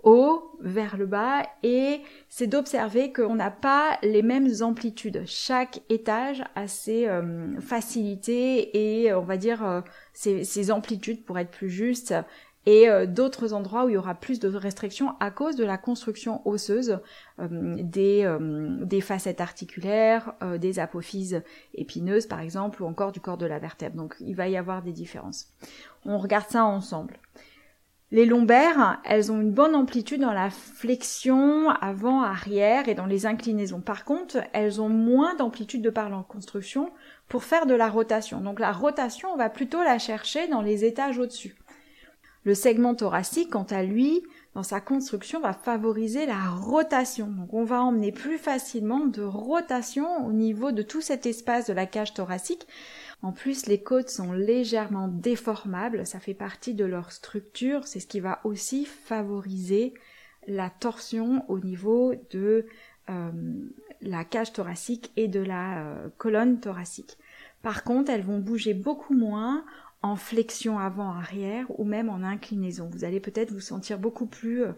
haut 0.04 0.56
vers 0.60 0.96
le 0.96 1.06
bas 1.06 1.42
et 1.62 2.00
c'est 2.28 2.46
d'observer 2.46 3.12
qu'on 3.12 3.34
n'a 3.34 3.50
pas 3.50 3.98
les 4.02 4.22
mêmes 4.22 4.48
amplitudes. 4.60 5.22
Chaque 5.26 5.80
étage 5.88 6.44
a 6.54 6.68
ses 6.68 7.08
euh, 7.08 7.60
facilités 7.60 9.02
et 9.02 9.12
on 9.12 9.22
va 9.22 9.36
dire 9.36 9.64
euh, 9.64 9.80
ses, 10.12 10.70
amplitudes 10.70 11.24
pour 11.24 11.38
être 11.38 11.50
plus 11.50 11.70
juste 11.70 12.14
et 12.66 12.88
euh, 12.88 13.04
d'autres 13.06 13.52
endroits 13.52 13.84
où 13.84 13.88
il 13.90 13.94
y 13.94 13.96
aura 13.98 14.14
plus 14.14 14.40
de 14.40 14.48
restrictions 14.48 15.14
à 15.20 15.30
cause 15.30 15.56
de 15.56 15.64
la 15.64 15.76
construction 15.76 16.46
osseuse 16.46 17.00
des, 17.38 18.38
des 18.80 19.00
facettes 19.00 19.40
articulaires, 19.40 20.32
des 20.58 20.78
apophyses 20.78 21.42
épineuses 21.74 22.26
par 22.26 22.40
exemple 22.40 22.82
ou 22.82 22.86
encore 22.86 23.12
du 23.12 23.20
corps 23.20 23.38
de 23.38 23.46
la 23.46 23.58
vertèbre. 23.58 23.96
Donc 23.96 24.16
il 24.20 24.34
va 24.34 24.48
y 24.48 24.56
avoir 24.56 24.82
des 24.82 24.92
différences. 24.92 25.48
On 26.06 26.18
regarde 26.18 26.48
ça 26.48 26.64
ensemble. 26.64 27.18
Les 28.14 28.26
lombaires, 28.26 29.00
elles 29.02 29.32
ont 29.32 29.40
une 29.40 29.50
bonne 29.50 29.74
amplitude 29.74 30.20
dans 30.20 30.32
la 30.32 30.48
flexion 30.48 31.70
avant-arrière 31.70 32.88
et 32.88 32.94
dans 32.94 33.06
les 33.06 33.26
inclinaisons. 33.26 33.80
Par 33.80 34.04
contre, 34.04 34.38
elles 34.52 34.80
ont 34.80 34.88
moins 34.88 35.34
d'amplitude 35.34 35.82
de 35.82 35.90
par 35.90 36.08
leur 36.10 36.24
construction 36.28 36.92
pour 37.28 37.42
faire 37.42 37.66
de 37.66 37.74
la 37.74 37.88
rotation. 37.88 38.40
Donc 38.40 38.60
la 38.60 38.70
rotation, 38.70 39.30
on 39.32 39.36
va 39.36 39.50
plutôt 39.50 39.82
la 39.82 39.98
chercher 39.98 40.46
dans 40.46 40.62
les 40.62 40.84
étages 40.84 41.18
au-dessus. 41.18 41.56
Le 42.44 42.54
segment 42.54 42.94
thoracique, 42.94 43.50
quant 43.50 43.66
à 43.68 43.82
lui, 43.82 44.22
dans 44.54 44.62
sa 44.62 44.80
construction, 44.80 45.40
va 45.40 45.52
favoriser 45.52 46.26
la 46.26 46.48
rotation. 46.50 47.26
Donc 47.26 47.52
on 47.52 47.64
va 47.64 47.82
emmener 47.82 48.12
plus 48.12 48.38
facilement 48.38 49.06
de 49.06 49.22
rotation 49.22 50.26
au 50.26 50.32
niveau 50.32 50.72
de 50.72 50.82
tout 50.82 51.00
cet 51.00 51.26
espace 51.26 51.66
de 51.66 51.72
la 51.72 51.86
cage 51.86 52.14
thoracique 52.14 52.66
en 53.24 53.32
plus, 53.32 53.64
les 53.64 53.82
côtes 53.82 54.10
sont 54.10 54.34
légèrement 54.34 55.08
déformables, 55.08 56.06
ça 56.06 56.20
fait 56.20 56.34
partie 56.34 56.74
de 56.74 56.84
leur 56.84 57.10
structure, 57.10 57.86
c'est 57.86 57.98
ce 57.98 58.06
qui 58.06 58.20
va 58.20 58.42
aussi 58.44 58.84
favoriser 58.84 59.94
la 60.46 60.68
torsion 60.68 61.42
au 61.48 61.58
niveau 61.58 62.12
de 62.32 62.66
euh, 63.08 63.30
la 64.02 64.24
cage 64.24 64.52
thoracique 64.52 65.10
et 65.16 65.26
de 65.26 65.40
la 65.40 65.78
euh, 65.78 66.08
colonne 66.18 66.60
thoracique. 66.60 67.16
Par 67.62 67.82
contre, 67.82 68.10
elles 68.10 68.20
vont 68.20 68.40
bouger 68.40 68.74
beaucoup 68.74 69.14
moins 69.14 69.64
en 70.04 70.16
flexion 70.16 70.78
avant-arrière 70.78 71.64
ou 71.80 71.84
même 71.84 72.10
en 72.10 72.22
inclinaison. 72.22 72.90
Vous 72.92 73.04
allez 73.04 73.20
peut-être 73.20 73.52
vous 73.52 73.60
sentir 73.60 73.98
beaucoup 73.98 74.26
plus 74.26 74.62
euh, 74.64 74.72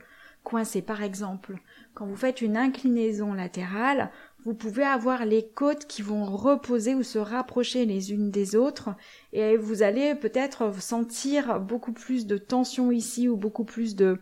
coincé. 0.44 0.82
Par 0.82 1.02
exemple, 1.02 1.56
quand 1.94 2.06
vous 2.06 2.14
faites 2.14 2.42
une 2.42 2.56
inclinaison 2.56 3.32
latérale, 3.34 4.12
vous 4.46 4.54
pouvez 4.54 4.84
avoir 4.84 5.26
les 5.26 5.44
côtes 5.44 5.86
qui 5.86 6.02
vont 6.02 6.24
reposer 6.24 6.94
ou 6.94 7.02
se 7.02 7.18
rapprocher 7.18 7.84
les 7.84 8.12
unes 8.12 8.30
des 8.30 8.54
autres 8.54 8.90
et 9.32 9.56
vous 9.56 9.82
allez 9.82 10.14
peut-être 10.14 10.72
sentir 10.80 11.58
beaucoup 11.58 11.92
plus 11.92 12.28
de 12.28 12.38
tension 12.38 12.92
ici 12.92 13.28
ou 13.28 13.36
beaucoup 13.36 13.64
plus 13.64 13.96
de 13.96 14.20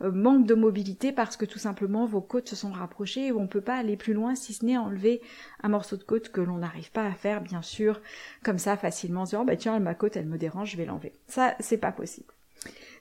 euh, 0.00 0.10
manque 0.10 0.46
de 0.46 0.54
mobilité 0.54 1.12
parce 1.12 1.36
que 1.36 1.44
tout 1.44 1.58
simplement 1.58 2.06
vos 2.06 2.22
côtes 2.22 2.48
se 2.48 2.56
sont 2.56 2.72
rapprochées 2.72 3.26
et 3.26 3.32
on 3.32 3.42
ne 3.42 3.46
peut 3.48 3.60
pas 3.60 3.76
aller 3.76 3.98
plus 3.98 4.14
loin 4.14 4.34
si 4.34 4.54
ce 4.54 4.64
n'est 4.64 4.78
enlever 4.78 5.20
un 5.62 5.68
morceau 5.68 5.98
de 5.98 6.04
côte 6.04 6.30
que 6.30 6.40
l'on 6.40 6.56
n'arrive 6.56 6.90
pas 6.90 7.04
à 7.04 7.12
faire 7.12 7.42
bien 7.42 7.60
sûr 7.60 8.00
comme 8.42 8.58
ça 8.58 8.78
facilement 8.78 9.20
en 9.20 9.24
disant 9.24 9.44
bah 9.44 9.56
tiens 9.56 9.78
ma 9.78 9.94
côte 9.94 10.16
elle 10.16 10.24
me 10.24 10.38
dérange 10.38 10.70
je 10.70 10.78
vais 10.78 10.86
l'enlever. 10.86 11.12
Ça 11.28 11.54
c'est 11.60 11.76
pas 11.76 11.92
possible. 11.92 12.32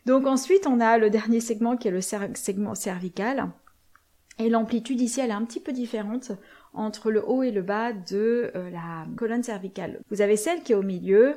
Donc 0.05 0.27
ensuite 0.27 0.67
on 0.67 0.81
a 0.81 0.97
le 0.97 1.09
dernier 1.09 1.39
segment 1.39 1.77
qui 1.77 1.87
est 1.87 1.91
le 1.91 2.01
segment 2.01 2.75
cervical. 2.75 3.49
Et 4.39 4.49
l'amplitude 4.49 4.99
ici, 5.01 5.21
elle 5.21 5.29
est 5.29 5.33
un 5.33 5.45
petit 5.45 5.59
peu 5.59 5.71
différente 5.71 6.31
entre 6.73 7.09
le 7.09 7.23
haut 7.25 7.43
et 7.43 7.51
le 7.51 7.61
bas 7.61 7.93
de 7.93 8.51
euh, 8.55 8.69
la 8.69 9.05
colonne 9.15 9.43
cervicale. 9.43 9.99
Vous 10.09 10.21
avez 10.21 10.35
celle 10.35 10.61
qui 10.61 10.73
est 10.73 10.75
au 10.75 10.83
milieu, 10.83 11.35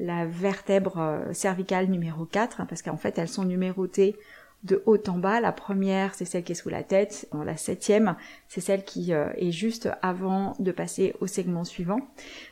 la 0.00 0.26
vertèbre 0.26 0.98
euh, 0.98 1.32
cervicale 1.32 1.88
numéro 1.88 2.24
4, 2.24 2.60
hein, 2.60 2.66
parce 2.66 2.82
qu'en 2.82 2.96
fait 2.96 3.18
elles 3.18 3.28
sont 3.28 3.44
numérotées 3.44 4.16
de 4.64 4.82
haut 4.86 4.98
en 5.08 5.18
bas. 5.18 5.40
La 5.40 5.52
première, 5.52 6.14
c'est 6.14 6.24
celle 6.24 6.42
qui 6.42 6.52
est 6.52 6.56
sous 6.56 6.68
la 6.68 6.82
tête. 6.82 7.28
La 7.44 7.56
septième, 7.56 8.16
c'est 8.48 8.60
celle 8.60 8.84
qui 8.84 9.12
euh, 9.12 9.28
est 9.36 9.52
juste 9.52 9.88
avant 10.02 10.54
de 10.58 10.72
passer 10.72 11.14
au 11.20 11.26
segment 11.26 11.64
suivant. 11.64 12.00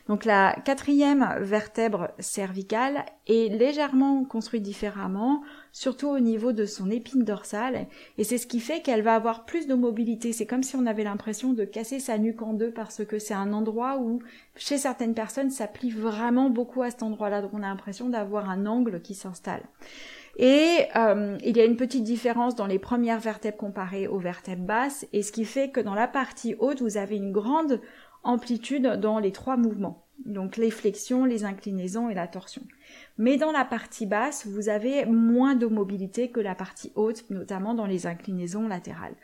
Donc 0.07 0.25
la 0.25 0.55
quatrième 0.63 1.27
vertèbre 1.39 2.09
cervicale 2.19 3.05
est 3.27 3.51
légèrement 3.51 4.23
construite 4.25 4.63
différemment 4.63 5.43
surtout 5.73 6.07
au 6.07 6.19
niveau 6.19 6.53
de 6.53 6.65
son 6.65 6.89
épine 6.91 7.23
dorsale, 7.23 7.87
et 8.19 8.23
c'est 8.23 8.37
ce 8.37 8.45
qui 8.47 8.59
fait 8.59 8.81
qu'elle 8.81 9.01
va 9.01 9.15
avoir 9.15 9.43
plus 9.43 9.67
de 9.67 9.73
mobilité. 9.73 10.31
C'est 10.31 10.45
comme 10.45 10.63
si 10.63 10.75
on 10.75 10.85
avait 10.85 11.03
l'impression 11.03 11.51
de 11.51 11.65
casser 11.65 11.99
sa 11.99 12.17
nuque 12.19 12.43
en 12.43 12.53
deux 12.53 12.71
parce 12.71 13.03
que 13.03 13.17
c'est 13.17 13.33
un 13.33 13.51
endroit 13.51 13.97
où, 13.97 14.21
chez 14.55 14.77
certaines 14.77 15.15
personnes, 15.15 15.49
ça 15.49 15.67
plie 15.67 15.89
vraiment 15.89 16.49
beaucoup 16.51 16.83
à 16.83 16.91
cet 16.91 17.01
endroit-là, 17.01 17.41
donc 17.41 17.51
on 17.53 17.63
a 17.63 17.67
l'impression 17.67 18.07
d'avoir 18.07 18.49
un 18.49 18.67
angle 18.67 19.01
qui 19.01 19.15
s'installe. 19.15 19.63
Et 20.37 20.87
euh, 20.95 21.37
il 21.43 21.57
y 21.57 21.61
a 21.61 21.65
une 21.65 21.77
petite 21.77 22.03
différence 22.03 22.55
dans 22.55 22.65
les 22.65 22.79
premières 22.79 23.19
vertèbres 23.19 23.57
comparées 23.57 24.07
aux 24.07 24.19
vertèbres 24.19 24.65
basses, 24.65 25.05
et 25.13 25.21
ce 25.21 25.31
qui 25.31 25.45
fait 25.45 25.69
que 25.69 25.79
dans 25.79 25.93
la 25.93 26.07
partie 26.07 26.55
haute, 26.59 26.81
vous 26.81 26.97
avez 26.97 27.17
une 27.17 27.31
grande 27.31 27.79
amplitude 28.23 28.87
dans 28.87 29.19
les 29.19 29.31
trois 29.31 29.57
mouvements. 29.57 30.03
Donc 30.25 30.57
les 30.57 30.71
flexions, 30.71 31.25
les 31.25 31.43
inclinaisons 31.43 32.09
et 32.09 32.13
la 32.13 32.27
torsion. 32.27 32.61
Mais 33.17 33.37
dans 33.37 33.51
la 33.51 33.65
partie 33.65 34.05
basse, 34.05 34.47
vous 34.47 34.69
avez 34.69 35.05
moins 35.05 35.55
de 35.55 35.65
mobilité 35.65 36.29
que 36.29 36.39
la 36.39 36.55
partie 36.55 36.91
haute, 36.95 37.29
notamment 37.29 37.73
dans 37.73 37.85
les 37.85 38.07
inclinaisons 38.07 38.67
latérales. 38.67 39.15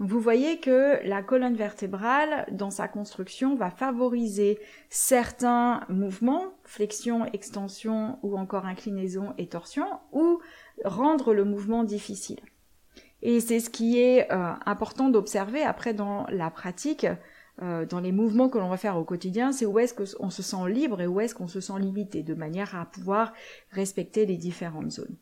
Vous 0.00 0.20
voyez 0.20 0.60
que 0.60 1.04
la 1.04 1.22
colonne 1.22 1.56
vertébrale, 1.56 2.46
dans 2.52 2.70
sa 2.70 2.86
construction, 2.86 3.56
va 3.56 3.70
favoriser 3.70 4.60
certains 4.90 5.80
mouvements, 5.88 6.54
flexion, 6.62 7.24
extension 7.32 8.18
ou 8.22 8.38
encore 8.38 8.64
inclinaison 8.64 9.34
et 9.38 9.48
torsion, 9.48 9.86
ou 10.12 10.40
rendre 10.84 11.34
le 11.34 11.44
mouvement 11.44 11.82
difficile. 11.82 12.38
Et 13.22 13.40
c'est 13.40 13.58
ce 13.58 13.70
qui 13.70 13.98
est 13.98 14.30
euh, 14.30 14.52
important 14.64 15.08
d'observer 15.08 15.62
après 15.62 15.94
dans 15.94 16.26
la 16.28 16.50
pratique, 16.50 17.06
euh, 17.60 17.84
dans 17.84 17.98
les 17.98 18.12
mouvements 18.12 18.48
que 18.48 18.58
l'on 18.58 18.68
va 18.68 18.76
faire 18.76 18.96
au 18.96 19.04
quotidien, 19.04 19.50
c'est 19.50 19.66
où 19.66 19.80
est-ce 19.80 19.94
qu'on 19.94 20.30
se 20.30 20.42
sent 20.42 20.68
libre 20.68 21.00
et 21.00 21.08
où 21.08 21.20
est-ce 21.20 21.34
qu'on 21.34 21.48
se 21.48 21.60
sent 21.60 21.80
limité, 21.80 22.22
de 22.22 22.34
manière 22.34 22.76
à 22.76 22.86
pouvoir 22.86 23.32
respecter 23.72 24.26
les 24.26 24.36
différentes 24.36 24.92
zones. 24.92 25.16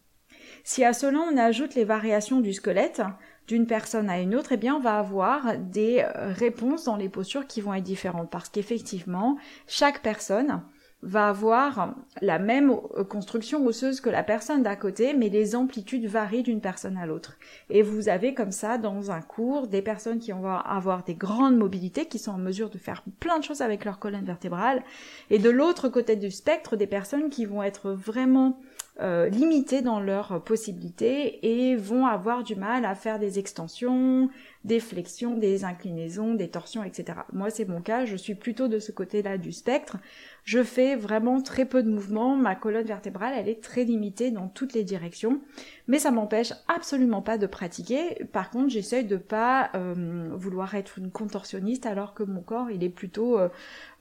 Si 0.62 0.85
à 0.85 0.92
cela 0.92 1.18
on 1.21 1.38
ajoute 1.38 1.75
les 1.75 1.85
variations 1.85 2.40
du 2.40 2.52
squelette 2.52 3.00
d'une 3.46 3.66
personne 3.66 4.10
à 4.10 4.20
une 4.20 4.34
autre, 4.34 4.52
eh 4.52 4.56
bien 4.56 4.74
on 4.74 4.80
va 4.80 4.98
avoir 4.98 5.58
des 5.58 6.00
euh, 6.00 6.32
réponses 6.32 6.84
dans 6.84 6.96
les 6.96 7.08
postures 7.08 7.46
qui 7.46 7.60
vont 7.60 7.74
être 7.74 7.84
différentes 7.84 8.30
parce 8.30 8.48
qu'effectivement, 8.48 9.36
chaque 9.66 10.02
personne 10.02 10.62
va 11.02 11.28
avoir 11.28 11.94
la 12.20 12.38
même 12.38 12.70
euh, 12.96 13.04
construction 13.04 13.64
osseuse 13.64 14.00
que 14.00 14.10
la 14.10 14.22
personne 14.22 14.62
d'à 14.62 14.76
côté, 14.76 15.14
mais 15.14 15.28
les 15.28 15.54
amplitudes 15.54 16.06
varient 16.06 16.42
d'une 16.42 16.60
personne 16.60 16.96
à 16.96 17.06
l'autre. 17.06 17.36
Et 17.70 17.82
vous 17.82 18.08
avez 18.08 18.34
comme 18.34 18.50
ça 18.50 18.78
dans 18.78 19.10
un 19.10 19.20
cours 19.20 19.68
des 19.68 19.82
personnes 19.82 20.18
qui 20.18 20.32
vont 20.32 20.48
avoir 20.48 21.04
des 21.04 21.14
grandes 21.14 21.56
mobilités, 21.56 22.06
qui 22.06 22.18
sont 22.18 22.32
en 22.32 22.38
mesure 22.38 22.70
de 22.70 22.78
faire 22.78 23.04
plein 23.20 23.38
de 23.38 23.44
choses 23.44 23.60
avec 23.60 23.84
leur 23.84 23.98
colonne 23.98 24.24
vertébrale, 24.24 24.82
et 25.30 25.38
de 25.38 25.50
l'autre 25.50 25.88
côté 25.88 26.16
du 26.16 26.30
spectre, 26.30 26.76
des 26.76 26.86
personnes 26.86 27.30
qui 27.30 27.44
vont 27.44 27.62
être 27.62 27.92
vraiment 27.92 28.58
euh, 29.00 29.28
limitées 29.28 29.82
dans 29.82 30.00
leurs 30.00 30.42
possibilités 30.42 31.46
et 31.46 31.76
vont 31.76 32.06
avoir 32.06 32.42
du 32.42 32.56
mal 32.56 32.84
à 32.84 32.94
faire 32.94 33.18
des 33.18 33.38
extensions, 33.38 34.30
des 34.66 34.80
flexions, 34.80 35.38
des 35.38 35.64
inclinaisons, 35.64 36.34
des 36.34 36.48
torsions, 36.48 36.82
etc. 36.82 37.18
Moi, 37.32 37.50
c'est 37.50 37.68
mon 37.68 37.80
cas, 37.80 38.04
je 38.04 38.16
suis 38.16 38.34
plutôt 38.34 38.66
de 38.66 38.80
ce 38.80 38.90
côté-là 38.90 39.38
du 39.38 39.52
spectre. 39.52 39.96
Je 40.42 40.62
fais 40.62 40.96
vraiment 40.96 41.40
très 41.40 41.64
peu 41.64 41.82
de 41.82 41.90
mouvements, 41.90 42.36
ma 42.36 42.54
colonne 42.54 42.86
vertébrale, 42.86 43.34
elle 43.36 43.48
est 43.48 43.62
très 43.62 43.84
limitée 43.84 44.30
dans 44.30 44.46
toutes 44.48 44.74
les 44.74 44.84
directions, 44.84 45.40
mais 45.88 45.98
ça 45.98 46.12
m'empêche 46.12 46.52
absolument 46.68 47.20
pas 47.20 47.36
de 47.36 47.46
pratiquer. 47.46 48.24
Par 48.32 48.50
contre, 48.50 48.70
j'essaye 48.70 49.04
de 49.04 49.16
pas 49.16 49.70
euh, 49.74 50.28
vouloir 50.32 50.74
être 50.76 50.98
une 50.98 51.10
contorsionniste 51.10 51.86
alors 51.86 52.14
que 52.14 52.22
mon 52.22 52.42
corps, 52.42 52.70
il 52.70 52.84
est 52.84 52.90
plutôt 52.90 53.38
euh, 53.38 53.48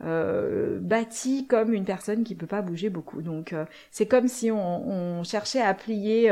euh, 0.03 0.79
bâti 0.79 1.47
comme 1.47 1.73
une 1.73 1.85
personne 1.85 2.23
qui 2.23 2.35
peut 2.35 2.45
pas 2.45 2.61
bouger 2.61 2.89
beaucoup. 2.89 3.23
Donc, 3.23 3.55
c'est 3.89 4.05
comme 4.05 4.27
si 4.27 4.51
on, 4.51 4.84
on, 4.85 5.23
cherchait 5.23 5.61
à 5.61 5.73
plier 5.73 6.31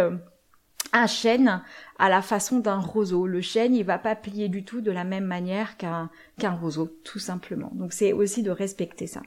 un 0.92 1.08
chêne 1.08 1.62
à 1.98 2.10
la 2.10 2.22
façon 2.22 2.60
d'un 2.60 2.80
roseau. 2.80 3.26
Le 3.28 3.42
chêne, 3.42 3.76
il 3.76 3.84
va 3.84 3.98
pas 3.98 4.16
plier 4.16 4.50
du 4.50 4.64
tout 4.64 4.82
de 4.82 4.92
la 4.92 5.04
même 5.04 5.26
manière 5.26 5.78
qu'un 5.78 6.10
qu'un 6.38 6.52
roseau, 6.52 6.88
tout 7.04 7.20
simplement. 7.20 7.72
Donc 7.74 7.94
c'est 7.94 8.14
aussi 8.14 8.44
de 8.44 8.52
respecter 8.52 9.08
ça. 9.08 9.22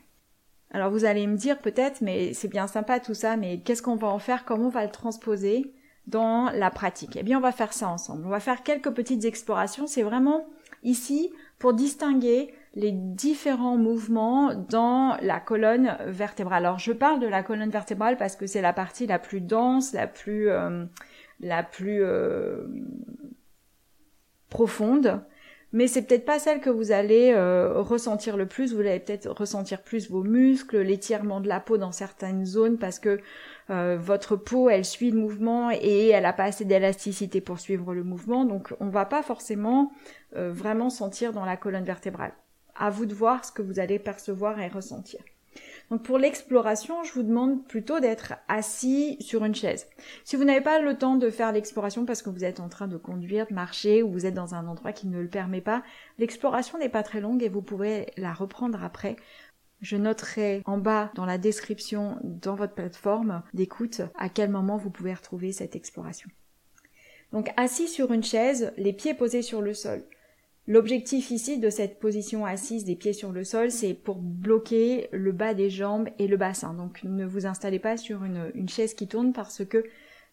Alors 0.71 0.91
vous 0.91 1.05
allez 1.05 1.27
me 1.27 1.37
dire 1.37 1.59
peut-être, 1.59 2.01
mais 2.01 2.35
c'est 2.35 2.49
bien 2.49 2.67
sympa 2.67 3.01
tout 3.01 3.15
ça, 3.15 3.37
mais 3.37 3.61
qu'est-ce 3.61 3.83
qu'on 3.83 3.97
va 3.97 4.09
en 4.09 4.19
faire? 4.19 4.45
Comment 4.45 4.67
on 4.67 4.71
va 4.71 4.85
le 4.85 4.91
transposer 4.91 5.73
dans 6.07 6.51
la 6.51 6.71
pratique? 6.71 7.17
Eh 7.17 7.23
bien, 7.23 7.39
on 7.39 7.43
va 7.43 7.53
faire 7.53 7.73
ça 7.73 7.89
ensemble. 7.89 8.27
On 8.27 8.31
va 8.31 8.41
faire 8.41 8.63
quelques 8.63 8.91
petites 8.91 9.25
explorations. 9.25 9.87
C'est 9.87 10.03
vraiment 10.03 10.47
ici 10.83 11.33
pour 11.59 11.73
distinguer 11.73 12.53
les 12.77 12.93
différents 12.93 13.79
mouvements 13.79 14.55
dans 14.55 15.17
la 15.23 15.41
colonne 15.41 15.97
vertébrale. 16.07 16.67
Alors 16.67 16.79
je 16.79 16.93
parle 16.93 17.21
de 17.21 17.27
la 17.27 17.43
colonne 17.43 17.71
vertébrale 17.71 18.19
parce 18.19 18.37
que 18.37 18.47
c'est 18.47 18.61
la 18.61 18.75
partie 18.75 19.07
la 19.07 19.19
plus 19.19 19.41
dense, 19.41 19.95
la 19.95 20.07
plus 20.07 20.51
euh, 20.51 20.85
la 21.41 21.63
plus 21.63 22.03
euh, 22.05 22.67
profonde. 24.51 25.23
mais 25.73 25.87
c'est 25.87 26.03
peut-être 26.03 26.27
pas 26.27 26.39
celle 26.39 26.61
que 26.61 26.69
vous 26.69 26.93
allez 26.93 27.33
euh, 27.33 27.81
ressentir 27.81 28.37
le 28.37 28.45
plus. 28.45 28.75
Vous 28.75 28.81
allez 28.81 29.01
peut-être 29.01 29.31
ressentir 29.31 29.83
plus 29.83 30.11
vos 30.11 30.23
muscles, 30.23 30.79
l'étirement 30.81 31.41
de 31.41 31.49
la 31.49 31.61
peau 31.61 31.79
dans 31.79 31.93
certaines 31.93 32.45
zones 32.45 32.79
parce 32.79 32.99
que 32.99 33.19
votre 33.69 34.37
peau, 34.37 34.69
elle 34.69 34.85
suit 34.85 35.11
le 35.11 35.19
mouvement 35.19 35.71
et 35.73 36.09
elle 36.11 36.23
n'a 36.23 36.33
pas 36.33 36.45
assez 36.45 36.65
d'élasticité 36.65 37.41
pour 37.41 37.59
suivre 37.59 37.95
le 37.95 38.05
mouvement. 38.05 38.45
Donc, 38.45 38.73
on 38.79 38.91
va 38.91 39.07
pas 39.07 39.23
forcément 39.25 39.91
vraiment 40.33 40.89
sentir 40.89 41.33
dans 41.33 41.45
la 41.45 41.57
colonne 41.57 41.83
vertébrale. 41.83 42.33
À 42.79 42.91
vous 42.91 43.07
de 43.07 43.15
voir 43.15 43.45
ce 43.45 43.53
que 43.53 43.63
vous 43.63 43.79
allez 43.79 43.99
percevoir 43.99 44.61
et 44.61 44.69
ressentir. 44.69 45.21
Donc 45.91 46.03
pour 46.03 46.19
l'exploration, 46.19 47.05
je 47.05 47.13
vous 47.13 47.23
demande 47.23 47.65
plutôt 47.67 48.01
d'être 48.01 48.35
assis 48.49 49.17
sur 49.21 49.45
une 49.45 49.55
chaise. 49.55 49.87
Si 50.25 50.37
vous 50.37 50.45
n'avez 50.45 50.61
pas 50.61 50.81
le 50.81 50.99
temps 50.99 51.17
de 51.17 51.31
faire 51.31 51.53
l'exploration 51.53 52.05
parce 52.05 52.23
que 52.23 52.31
vous 52.31 52.45
êtes 52.45 52.61
en 52.61 52.69
train 52.69 52.89
de 52.89 52.97
conduire, 52.97 53.47
de 53.47 53.55
marcher 53.55 54.03
ou 54.03 54.11
vous 54.11 54.27
êtes 54.27 54.35
dans 54.35 54.55
un 54.55 54.67
endroit 54.67 54.93
qui 54.93 55.07
ne 55.07 55.21
le 55.21 55.29
permet 55.29 55.61
pas, 55.61 55.83
l'exploration 56.19 56.79
n'est 56.79 56.89
pas 56.89 57.03
très 57.05 57.21
longue 57.21 57.43
et 57.43 57.49
vous 57.49 57.63
pourrez 57.63 58.13
la 58.17 58.33
reprendre 58.33 58.83
après. 58.83 59.17
Je 59.81 59.97
noterai 59.97 60.63
en 60.65 60.79
bas 60.79 61.13
dans 61.15 61.27
la 61.27 61.39
description 61.39 62.19
dans 62.23 62.55
votre 62.55 62.75
plateforme 62.75 63.43
d'écoute 63.55 64.01
à 64.17 64.29
quel 64.29 64.51
moment 64.51 64.77
vous 64.77 64.91
pouvez 64.91 65.15
retrouver 65.15 65.53
cette 65.53 65.77
exploration. 65.77 66.31
Donc 67.33 67.53
assis 67.57 67.89
sur 67.89 68.13
une 68.13 68.25
chaise, 68.25 68.73
les 68.77 68.93
pieds 68.93 69.15
posés 69.15 69.43
sur 69.43 69.61
le 69.61 69.75
sol. 69.75 70.03
L'objectif 70.69 71.31
ici 71.31 71.59
de 71.59 71.71
cette 71.71 72.01
position 72.01 72.45
assise 72.45 72.85
des 72.85 72.97
pieds 72.97 73.13
sur 73.13 73.31
le 73.31 73.45
sol, 73.45 73.71
c'est 73.71 73.95
pour 73.95 74.17
bloquer 74.17 75.09
le 75.13 75.31
bas 75.31 75.55
des 75.55 75.71
jambes 75.71 76.09
et 76.19 76.27
le 76.27 76.37
bassin. 76.37 76.75
Donc 76.75 77.05
ne 77.05 77.25
vous 77.25 77.47
installez 77.47 77.79
pas 77.79 77.97
sur 77.97 78.25
une, 78.25 78.69
chaise 78.69 78.95
qui 78.95 79.07
tourne 79.07 79.33
parce 79.33 79.65
que 79.65 79.85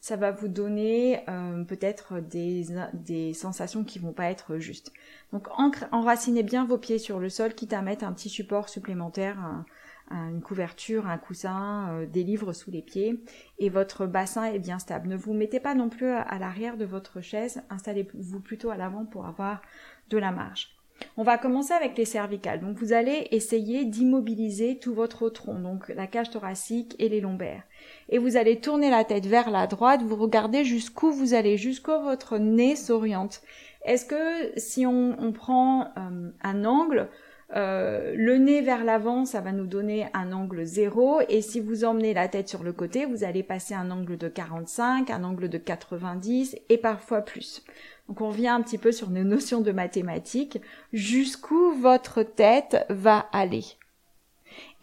ça 0.01 0.15
va 0.15 0.31
vous 0.31 0.47
donner 0.47 1.21
euh, 1.29 1.63
peut-être 1.63 2.19
des, 2.19 2.65
des 2.93 3.33
sensations 3.33 3.83
qui 3.83 3.99
vont 3.99 4.11
pas 4.11 4.31
être 4.31 4.57
justes. 4.57 4.91
Donc 5.31 5.47
enracinez 5.91 6.43
bien 6.43 6.65
vos 6.65 6.79
pieds 6.79 6.97
sur 6.97 7.19
le 7.19 7.29
sol, 7.29 7.53
quitte 7.53 7.73
à 7.73 7.83
mettre 7.83 8.03
un 8.03 8.11
petit 8.11 8.29
support 8.29 8.69
supplémentaire, 8.69 9.63
une 10.11 10.41
couverture, 10.41 11.07
un 11.07 11.17
coussin, 11.17 11.89
euh, 11.91 12.05
des 12.05 12.23
livres 12.23 12.53
sous 12.53 12.71
les 12.71 12.81
pieds, 12.81 13.23
et 13.59 13.69
votre 13.69 14.05
bassin 14.05 14.45
est 14.45 14.59
bien 14.59 14.79
stable. 14.79 15.09
Ne 15.09 15.15
vous 15.15 15.33
mettez 15.33 15.59
pas 15.59 15.75
non 15.75 15.89
plus 15.89 16.09
à 16.09 16.37
l'arrière 16.39 16.77
de 16.77 16.85
votre 16.85 17.21
chaise, 17.21 17.61
installez-vous 17.69 18.39
plutôt 18.39 18.69
à 18.69 18.77
l'avant 18.77 19.05
pour 19.05 19.25
avoir 19.25 19.61
de 20.09 20.17
la 20.17 20.31
marge. 20.31 20.73
On 21.17 21.23
va 21.23 21.37
commencer 21.37 21.73
avec 21.73 21.97
les 21.97 22.05
cervicales. 22.05 22.61
Donc 22.61 22.77
vous 22.77 22.93
allez 22.93 23.27
essayer 23.31 23.85
d'immobiliser 23.85 24.79
tout 24.79 24.93
votre 24.93 25.29
tronc, 25.29 25.59
donc 25.59 25.89
la 25.89 26.07
cage 26.07 26.29
thoracique 26.29 26.95
et 26.99 27.09
les 27.09 27.21
lombaires. 27.21 27.63
Et 28.09 28.17
vous 28.17 28.37
allez 28.37 28.59
tourner 28.59 28.89
la 28.89 29.03
tête 29.03 29.25
vers 29.25 29.49
la 29.49 29.67
droite, 29.67 30.01
vous 30.01 30.15
regardez 30.15 30.63
jusqu'où 30.63 31.11
vous 31.11 31.33
allez, 31.33 31.57
jusqu'où 31.57 31.91
votre 32.03 32.37
nez 32.37 32.75
s'oriente. 32.75 33.41
Est-ce 33.85 34.05
que 34.05 34.57
si 34.57 34.85
on, 34.85 35.33
prend 35.33 35.91
euh, 35.97 36.29
un 36.41 36.65
angle, 36.65 37.09
euh, 37.55 38.13
le 38.15 38.37
nez 38.37 38.61
vers 38.61 38.83
l'avant, 38.83 39.25
ça 39.25 39.41
va 39.41 39.51
nous 39.51 39.67
donner 39.67 40.07
un 40.13 40.31
angle 40.31 40.63
0. 40.65 41.21
Et 41.29 41.41
si 41.41 41.59
vous 41.59 41.85
emmenez 41.85 42.13
la 42.13 42.27
tête 42.27 42.49
sur 42.49 42.63
le 42.63 42.73
côté, 42.73 43.05
vous 43.05 43.23
allez 43.23 43.43
passer 43.43 43.73
un 43.73 43.91
angle 43.91 44.17
de 44.17 44.27
45, 44.27 45.09
un 45.09 45.23
angle 45.23 45.49
de 45.49 45.57
90 45.57 46.57
et 46.69 46.77
parfois 46.77 47.21
plus. 47.21 47.63
Donc 48.07 48.21
on 48.21 48.29
revient 48.29 48.47
un 48.47 48.61
petit 48.61 48.77
peu 48.77 48.91
sur 48.91 49.09
nos 49.09 49.23
notions 49.23 49.61
de 49.61 49.71
mathématiques, 49.71 50.59
jusqu'où 50.91 51.73
votre 51.73 52.23
tête 52.23 52.85
va 52.89 53.27
aller. 53.31 53.63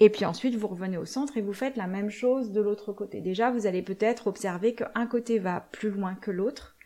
Et 0.01 0.09
puis 0.09 0.25
ensuite, 0.25 0.55
vous 0.55 0.69
revenez 0.69 0.97
au 0.97 1.05
centre 1.05 1.37
et 1.37 1.43
vous 1.43 1.53
faites 1.53 1.77
la 1.77 1.87
même 1.87 2.11
chose 2.11 2.53
de 2.53 2.61
l'autre 2.61 2.93
côté. 2.93 3.21
Déjà, 3.21 3.51
vous 3.51 3.67
allez 3.67 3.83
peut-être 3.83 4.27
observer 4.27 4.75
qu'un 4.75 5.07
côté 5.07 5.39
va 5.39 5.69
plus 5.73 5.91
loin 5.91 6.15
que 6.15 6.31
l'autre, 6.31 6.77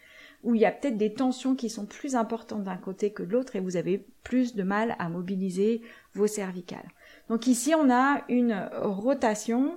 où 0.44 0.54
il 0.54 0.60
y 0.60 0.66
a 0.66 0.72
peut-être 0.72 0.96
des 0.96 1.12
tensions 1.12 1.56
qui 1.56 1.68
sont 1.68 1.86
plus 1.86 2.14
importantes 2.14 2.62
d'un 2.62 2.76
côté 2.76 3.10
que 3.10 3.22
de 3.22 3.32
l'autre 3.32 3.56
et 3.56 3.60
vous 3.60 3.76
avez 3.76 4.06
plus 4.22 4.54
de 4.54 4.62
mal 4.62 4.94
à 4.98 5.08
mobiliser 5.08 5.82
vos 6.14 6.26
cervicales. 6.26 6.88
Donc 7.28 7.46
ici, 7.46 7.74
on 7.74 7.90
a 7.90 8.22
une 8.28 8.68
rotation 8.80 9.76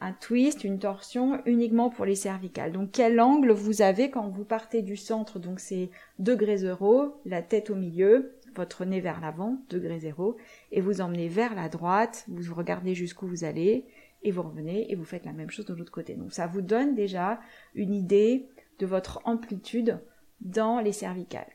un 0.00 0.12
twist, 0.12 0.64
une 0.64 0.78
torsion 0.78 1.42
uniquement 1.44 1.90
pour 1.90 2.06
les 2.06 2.14
cervicales. 2.14 2.72
Donc 2.72 2.90
quel 2.92 3.20
angle 3.20 3.52
vous 3.52 3.82
avez 3.82 4.10
quand 4.10 4.28
vous 4.28 4.44
partez 4.44 4.82
du 4.82 4.96
centre? 4.96 5.38
Donc 5.38 5.60
c'est 5.60 5.90
degré 6.18 6.56
0, 6.56 7.20
la 7.26 7.42
tête 7.42 7.70
au 7.70 7.74
milieu, 7.74 8.32
votre 8.54 8.84
nez 8.84 9.00
vers 9.00 9.20
l'avant, 9.20 9.58
degré 9.68 10.00
0, 10.00 10.36
et 10.72 10.80
vous 10.80 11.00
emmenez 11.00 11.28
vers 11.28 11.54
la 11.54 11.68
droite, 11.68 12.24
vous 12.28 12.54
regardez 12.54 12.94
jusqu'où 12.94 13.26
vous 13.26 13.44
allez, 13.44 13.84
et 14.22 14.30
vous 14.30 14.42
revenez 14.42 14.90
et 14.90 14.94
vous 14.96 15.04
faites 15.04 15.24
la 15.24 15.32
même 15.32 15.50
chose 15.50 15.66
de 15.66 15.74
l'autre 15.74 15.92
côté. 15.92 16.14
Donc 16.14 16.32
ça 16.32 16.46
vous 16.46 16.60
donne 16.62 16.94
déjà 16.94 17.40
une 17.74 17.94
idée 17.94 18.48
de 18.80 18.86
votre 18.86 19.20
amplitude 19.24 20.00
dans 20.40 20.80
les 20.80 20.92
cervicales 20.92 21.52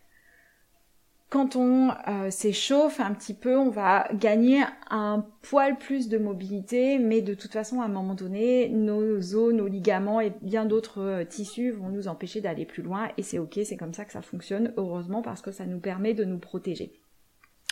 quand 1.35 1.57
on 1.57 1.91
euh, 2.07 2.29
s'échauffe 2.29 3.01
un 3.01 3.13
petit 3.13 3.33
peu, 3.33 3.57
on 3.57 3.69
va 3.69 4.07
gagner 4.13 4.63
un 4.89 5.25
poil 5.41 5.77
plus 5.77 6.07
de 6.07 6.17
mobilité, 6.17 6.97
mais 6.97 7.21
de 7.21 7.33
toute 7.33 7.51
façon, 7.51 7.81
à 7.81 7.85
un 7.85 7.89
moment 7.89 8.13
donné, 8.13 8.69
nos 8.69 9.35
os, 9.35 9.53
nos 9.53 9.67
ligaments 9.67 10.21
et 10.21 10.31
bien 10.41 10.65
d'autres 10.65 11.01
euh, 11.01 11.25
tissus 11.25 11.71
vont 11.71 11.89
nous 11.89 12.07
empêcher 12.07 12.39
d'aller 12.39 12.65
plus 12.65 12.83
loin, 12.83 13.09
et 13.17 13.21
c'est 13.21 13.37
ok, 13.37 13.59
c'est 13.65 13.75
comme 13.75 13.93
ça 13.93 14.05
que 14.05 14.13
ça 14.13 14.21
fonctionne, 14.21 14.73
heureusement, 14.77 15.21
parce 15.21 15.41
que 15.41 15.51
ça 15.51 15.65
nous 15.65 15.79
permet 15.79 16.13
de 16.13 16.23
nous 16.23 16.39
protéger 16.39 16.93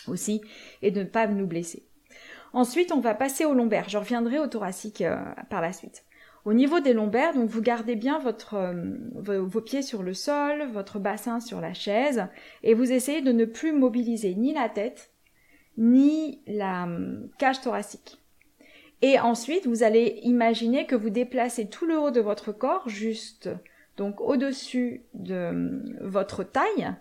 aussi 0.07 0.41
et 0.81 0.91
de 0.91 0.99
ne 0.99 1.07
pas 1.07 1.27
nous 1.27 1.47
blesser. 1.47 1.87
Ensuite, 2.51 2.91
on 2.91 2.99
va 2.99 3.15
passer 3.15 3.45
au 3.45 3.53
lombaire. 3.53 3.87
Je 3.87 3.97
reviendrai 3.97 4.39
au 4.39 4.47
thoracique 4.47 5.01
euh, 5.01 5.15
par 5.49 5.61
la 5.61 5.71
suite. 5.71 6.03
Au 6.45 6.53
niveau 6.53 6.81
des 6.81 6.93
lombaires, 6.93 7.33
donc 7.33 7.49
vous 7.49 7.61
gardez 7.61 7.95
bien 7.95 8.21
euh, 8.53 8.99
vos 9.15 9.61
pieds 9.61 9.81
sur 9.81 10.03
le 10.03 10.13
sol, 10.13 10.67
votre 10.73 10.99
bassin 10.99 11.39
sur 11.39 11.61
la 11.61 11.73
chaise, 11.73 12.27
et 12.63 12.73
vous 12.73 12.91
essayez 12.91 13.21
de 13.21 13.31
ne 13.31 13.45
plus 13.45 13.71
mobiliser 13.71 14.35
ni 14.35 14.53
la 14.53 14.67
tête, 14.67 15.11
ni 15.77 16.41
la 16.45 16.83
hum, 16.83 17.29
cage 17.37 17.61
thoracique. 17.61 18.19
Et 19.01 19.19
ensuite, 19.19 19.67
vous 19.67 19.83
allez 19.83 20.19
imaginer 20.23 20.85
que 20.85 20.95
vous 20.95 21.09
déplacez 21.09 21.67
tout 21.69 21.85
le 21.85 21.97
haut 21.97 22.11
de 22.11 22.21
votre 22.21 22.51
corps, 22.51 22.89
juste 22.89 23.49
donc 23.95 24.19
au-dessus 24.19 25.03
de 25.13 25.49
hum, 25.49 25.97
votre 26.01 26.43
taille, 26.43 26.93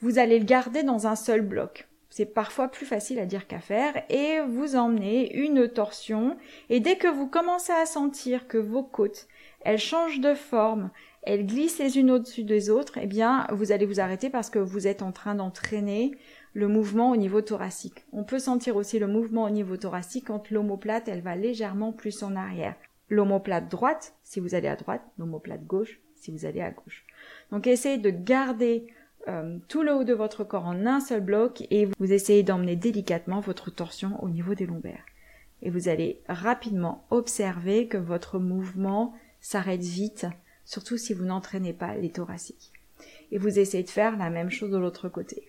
vous 0.00 0.18
allez 0.18 0.38
le 0.38 0.46
garder 0.46 0.82
dans 0.82 1.06
un 1.06 1.16
seul 1.16 1.42
bloc 1.42 1.88
c'est 2.10 2.26
parfois 2.26 2.68
plus 2.68 2.86
facile 2.86 3.18
à 3.18 3.26
dire 3.26 3.46
qu'à 3.46 3.60
faire, 3.60 4.02
et 4.08 4.40
vous 4.48 4.76
emmenez 4.76 5.36
une 5.36 5.68
torsion, 5.68 6.36
et 6.70 6.80
dès 6.80 6.96
que 6.96 7.08
vous 7.08 7.28
commencez 7.28 7.72
à 7.72 7.86
sentir 7.86 8.48
que 8.48 8.58
vos 8.58 8.82
côtes, 8.82 9.28
elles 9.60 9.78
changent 9.78 10.20
de 10.20 10.34
forme, 10.34 10.90
elles 11.22 11.46
glissent 11.46 11.78
les 11.78 11.98
unes 11.98 12.10
au-dessus 12.10 12.44
des 12.44 12.70
autres, 12.70 12.98
eh 13.00 13.06
bien, 13.06 13.46
vous 13.52 13.72
allez 13.72 13.86
vous 13.86 14.00
arrêter 14.00 14.30
parce 14.30 14.50
que 14.50 14.58
vous 14.58 14.86
êtes 14.86 15.02
en 15.02 15.12
train 15.12 15.34
d'entraîner 15.34 16.12
le 16.54 16.68
mouvement 16.68 17.10
au 17.10 17.16
niveau 17.16 17.42
thoracique. 17.42 18.06
On 18.12 18.24
peut 18.24 18.38
sentir 18.38 18.76
aussi 18.76 18.98
le 18.98 19.06
mouvement 19.06 19.44
au 19.44 19.50
niveau 19.50 19.76
thoracique 19.76 20.26
quand 20.28 20.50
l'omoplate, 20.50 21.08
elle 21.08 21.20
va 21.20 21.36
légèrement 21.36 21.92
plus 21.92 22.22
en 22.22 22.34
arrière. 22.34 22.76
L'omoplate 23.10 23.68
droite, 23.68 24.14
si 24.22 24.40
vous 24.40 24.54
allez 24.54 24.68
à 24.68 24.76
droite, 24.76 25.02
l'omoplate 25.18 25.66
gauche, 25.66 26.00
si 26.14 26.30
vous 26.30 26.46
allez 26.46 26.60
à 26.60 26.70
gauche. 26.70 27.04
Donc 27.50 27.66
essayez 27.66 27.98
de 27.98 28.10
garder 28.10 28.86
euh, 29.28 29.58
tout 29.68 29.82
le 29.82 29.94
haut 29.94 30.04
de 30.04 30.14
votre 30.14 30.42
corps 30.42 30.66
en 30.66 30.86
un 30.86 31.00
seul 31.00 31.20
bloc 31.20 31.66
et 31.70 31.86
vous 31.98 32.12
essayez 32.12 32.42
d'emmener 32.42 32.76
délicatement 32.76 33.40
votre 33.40 33.70
torsion 33.70 34.22
au 34.22 34.28
niveau 34.28 34.54
des 34.54 34.66
lombaires. 34.66 35.04
Et 35.62 35.70
vous 35.70 35.88
allez 35.88 36.20
rapidement 36.28 37.04
observer 37.10 37.88
que 37.88 37.98
votre 37.98 38.38
mouvement 38.38 39.14
s'arrête 39.40 39.82
vite, 39.82 40.26
surtout 40.64 40.96
si 40.96 41.14
vous 41.14 41.24
n'entraînez 41.24 41.72
pas 41.72 41.94
les 41.94 42.10
thoraciques. 42.10 42.72
Et 43.30 43.38
vous 43.38 43.58
essayez 43.58 43.84
de 43.84 43.90
faire 43.90 44.16
la 44.16 44.30
même 44.30 44.50
chose 44.50 44.70
de 44.70 44.78
l'autre 44.78 45.08
côté. 45.08 45.46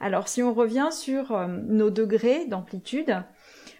Alors 0.00 0.28
si 0.28 0.42
on 0.42 0.54
revient 0.54 0.88
sur 0.90 1.32
euh, 1.32 1.46
nos 1.46 1.90
degrés 1.90 2.46
d'amplitude, 2.46 3.22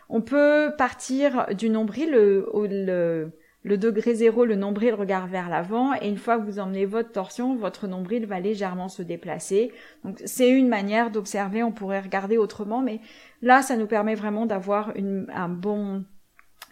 on 0.08 0.20
peut 0.20 0.72
partir 0.76 1.46
du 1.54 1.70
nombril, 1.70 2.10
le, 2.10 2.46
le, 2.54 3.30
le 3.64 3.78
degré 3.78 4.14
zéro, 4.14 4.44
le 4.44 4.56
nombril 4.56 4.92
regarde 4.92 5.30
vers 5.30 5.48
l'avant 5.48 5.94
et 5.94 6.06
une 6.06 6.18
fois 6.18 6.38
que 6.38 6.44
vous 6.44 6.58
emmenez 6.58 6.84
votre 6.84 7.12
torsion, 7.12 7.56
votre 7.56 7.86
nombril 7.86 8.26
va 8.26 8.38
légèrement 8.38 8.88
se 8.88 9.02
déplacer. 9.02 9.72
Donc 10.04 10.20
c'est 10.26 10.50
une 10.50 10.68
manière 10.68 11.10
d'observer, 11.10 11.62
on 11.62 11.72
pourrait 11.72 12.00
regarder 12.00 12.36
autrement, 12.36 12.82
mais 12.82 13.00
là 13.40 13.62
ça 13.62 13.76
nous 13.76 13.86
permet 13.86 14.14
vraiment 14.14 14.44
d'avoir 14.44 14.94
une, 14.96 15.26
un 15.34 15.48
bon, 15.48 16.04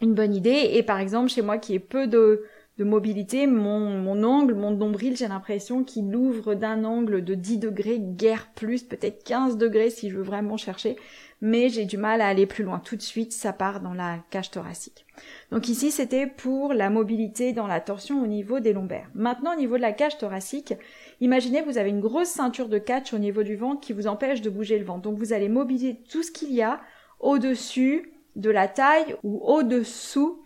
une 0.03 0.13
bonne 0.13 0.35
idée. 0.35 0.71
Et 0.75 0.83
par 0.83 1.01
exemple 1.01 1.31
chez 1.31 1.41
moi 1.41 1.57
qui 1.57 1.75
ai 1.75 1.79
peu 1.79 2.07
de, 2.07 2.45
de 2.77 2.85
mobilité, 2.85 3.47
mon, 3.47 3.99
mon 3.99 4.23
angle, 4.23 4.55
mon 4.55 4.73
nombril, 4.73 5.17
j'ai 5.17 5.29
l'impression 5.29 5.85
qu'il 5.85 6.15
ouvre 6.15 6.55
d'un 6.55 6.85
angle 6.85 7.25
de 7.25 7.35
10 7.35 7.57
degrés, 7.57 8.01
guère 8.01 8.49
plus, 8.55 8.83
peut-être 8.83 9.25
15 9.25 9.57
degrés 9.57 9.89
si 9.89 10.11
je 10.11 10.17
veux 10.19 10.23
vraiment 10.23 10.59
chercher 10.59 10.97
mais 11.43 11.69
j'ai 11.69 11.85
du 11.85 11.97
mal 11.99 12.21
à 12.21 12.29
aller 12.29 12.47
plus 12.47 12.63
loin. 12.63 12.79
Tout 12.79 12.95
de 12.95 13.03
suite, 13.03 13.33
ça 13.33 13.53
part 13.53 13.81
dans 13.81 13.95
la 13.95 14.19
cage 14.31 14.53
thoracique. 14.53 15.05
Donc 15.51 15.69
ici, 15.69 15.91
c'était 15.91 16.29
pour 16.29 16.73
la 16.73 16.89
mobilité 16.89 17.53
dans 17.53 17.67
la 17.67 17.81
torsion 17.81 18.23
au 18.23 18.29
niveau 18.29 18.61
des 18.61 18.73
lombaires. 18.73 19.11
Maintenant, 19.15 19.55
au 19.55 19.59
niveau 19.59 19.77
de 19.77 19.83
la 19.83 19.93
cage 19.93 20.17
thoracique, 20.19 20.75
imaginez 21.21 21.61
vous 21.61 21.79
avez 21.79 21.91
une 21.91 22.01
grosse 22.01 22.29
ceinture 22.29 22.69
de 22.69 22.79
catch 22.79 23.13
au 23.13 23.19
niveau 23.19 23.43
du 23.43 23.57
ventre 23.57 23.81
qui 23.81 23.93
vous 23.93 24.07
empêche 24.07 24.41
de 24.41 24.51
bouger 24.51 24.79
le 24.79 24.85
ventre. 24.85 25.03
Donc 25.03 25.19
vous 25.19 25.33
allez 25.33 25.49
mobiliser 25.49 26.01
tout 26.09 26.23
ce 26.23 26.31
qu'il 26.31 26.53
y 26.53 26.63
a 26.63 26.81
au-dessus 27.19 28.13
de 28.37 28.51
la 28.51 28.69
taille 28.69 29.17
ou 29.25 29.41
au-dessous 29.45 30.45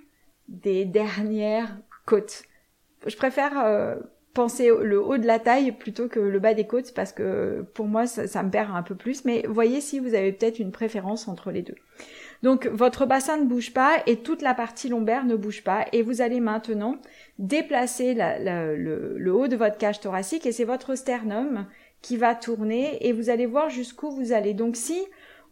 des 0.48 0.86
dernières 0.86 1.76
côtes. 2.06 2.44
Je 3.06 3.16
préfère 3.16 3.52
euh, 3.62 3.96
pensez 4.36 4.68
le 4.68 5.02
haut 5.02 5.16
de 5.16 5.26
la 5.26 5.38
taille 5.38 5.72
plutôt 5.72 6.08
que 6.08 6.20
le 6.20 6.38
bas 6.38 6.52
des 6.52 6.66
côtes 6.66 6.92
parce 6.94 7.12
que 7.12 7.64
pour 7.72 7.86
moi 7.86 8.06
ça, 8.06 8.28
ça 8.28 8.42
me 8.42 8.50
perd 8.50 8.70
un 8.74 8.82
peu 8.82 8.94
plus. 8.94 9.24
Mais 9.24 9.44
voyez 9.48 9.80
si 9.80 9.98
vous 9.98 10.14
avez 10.14 10.30
peut-être 10.30 10.58
une 10.58 10.72
préférence 10.72 11.26
entre 11.26 11.50
les 11.50 11.62
deux. 11.62 11.74
Donc 12.42 12.66
votre 12.66 13.06
bassin 13.06 13.38
ne 13.38 13.46
bouge 13.46 13.72
pas 13.72 13.96
et 14.06 14.16
toute 14.16 14.42
la 14.42 14.52
partie 14.52 14.90
lombaire 14.90 15.24
ne 15.24 15.36
bouge 15.36 15.64
pas 15.64 15.86
et 15.92 16.02
vous 16.02 16.20
allez 16.20 16.40
maintenant 16.40 16.96
déplacer 17.38 18.14
le, 18.14 19.30
haut 19.32 19.48
de 19.48 19.56
votre 19.56 19.78
cage 19.78 20.00
thoracique 20.00 20.44
et 20.44 20.52
c'est 20.52 20.64
votre 20.64 20.94
sternum 20.96 21.66
qui 22.02 22.18
va 22.18 22.34
tourner 22.34 23.06
et 23.08 23.12
vous 23.12 23.30
allez 23.30 23.46
voir 23.46 23.70
jusqu'où 23.70 24.10
vous 24.10 24.32
allez. 24.32 24.52
Donc 24.52 24.76
si 24.76 25.02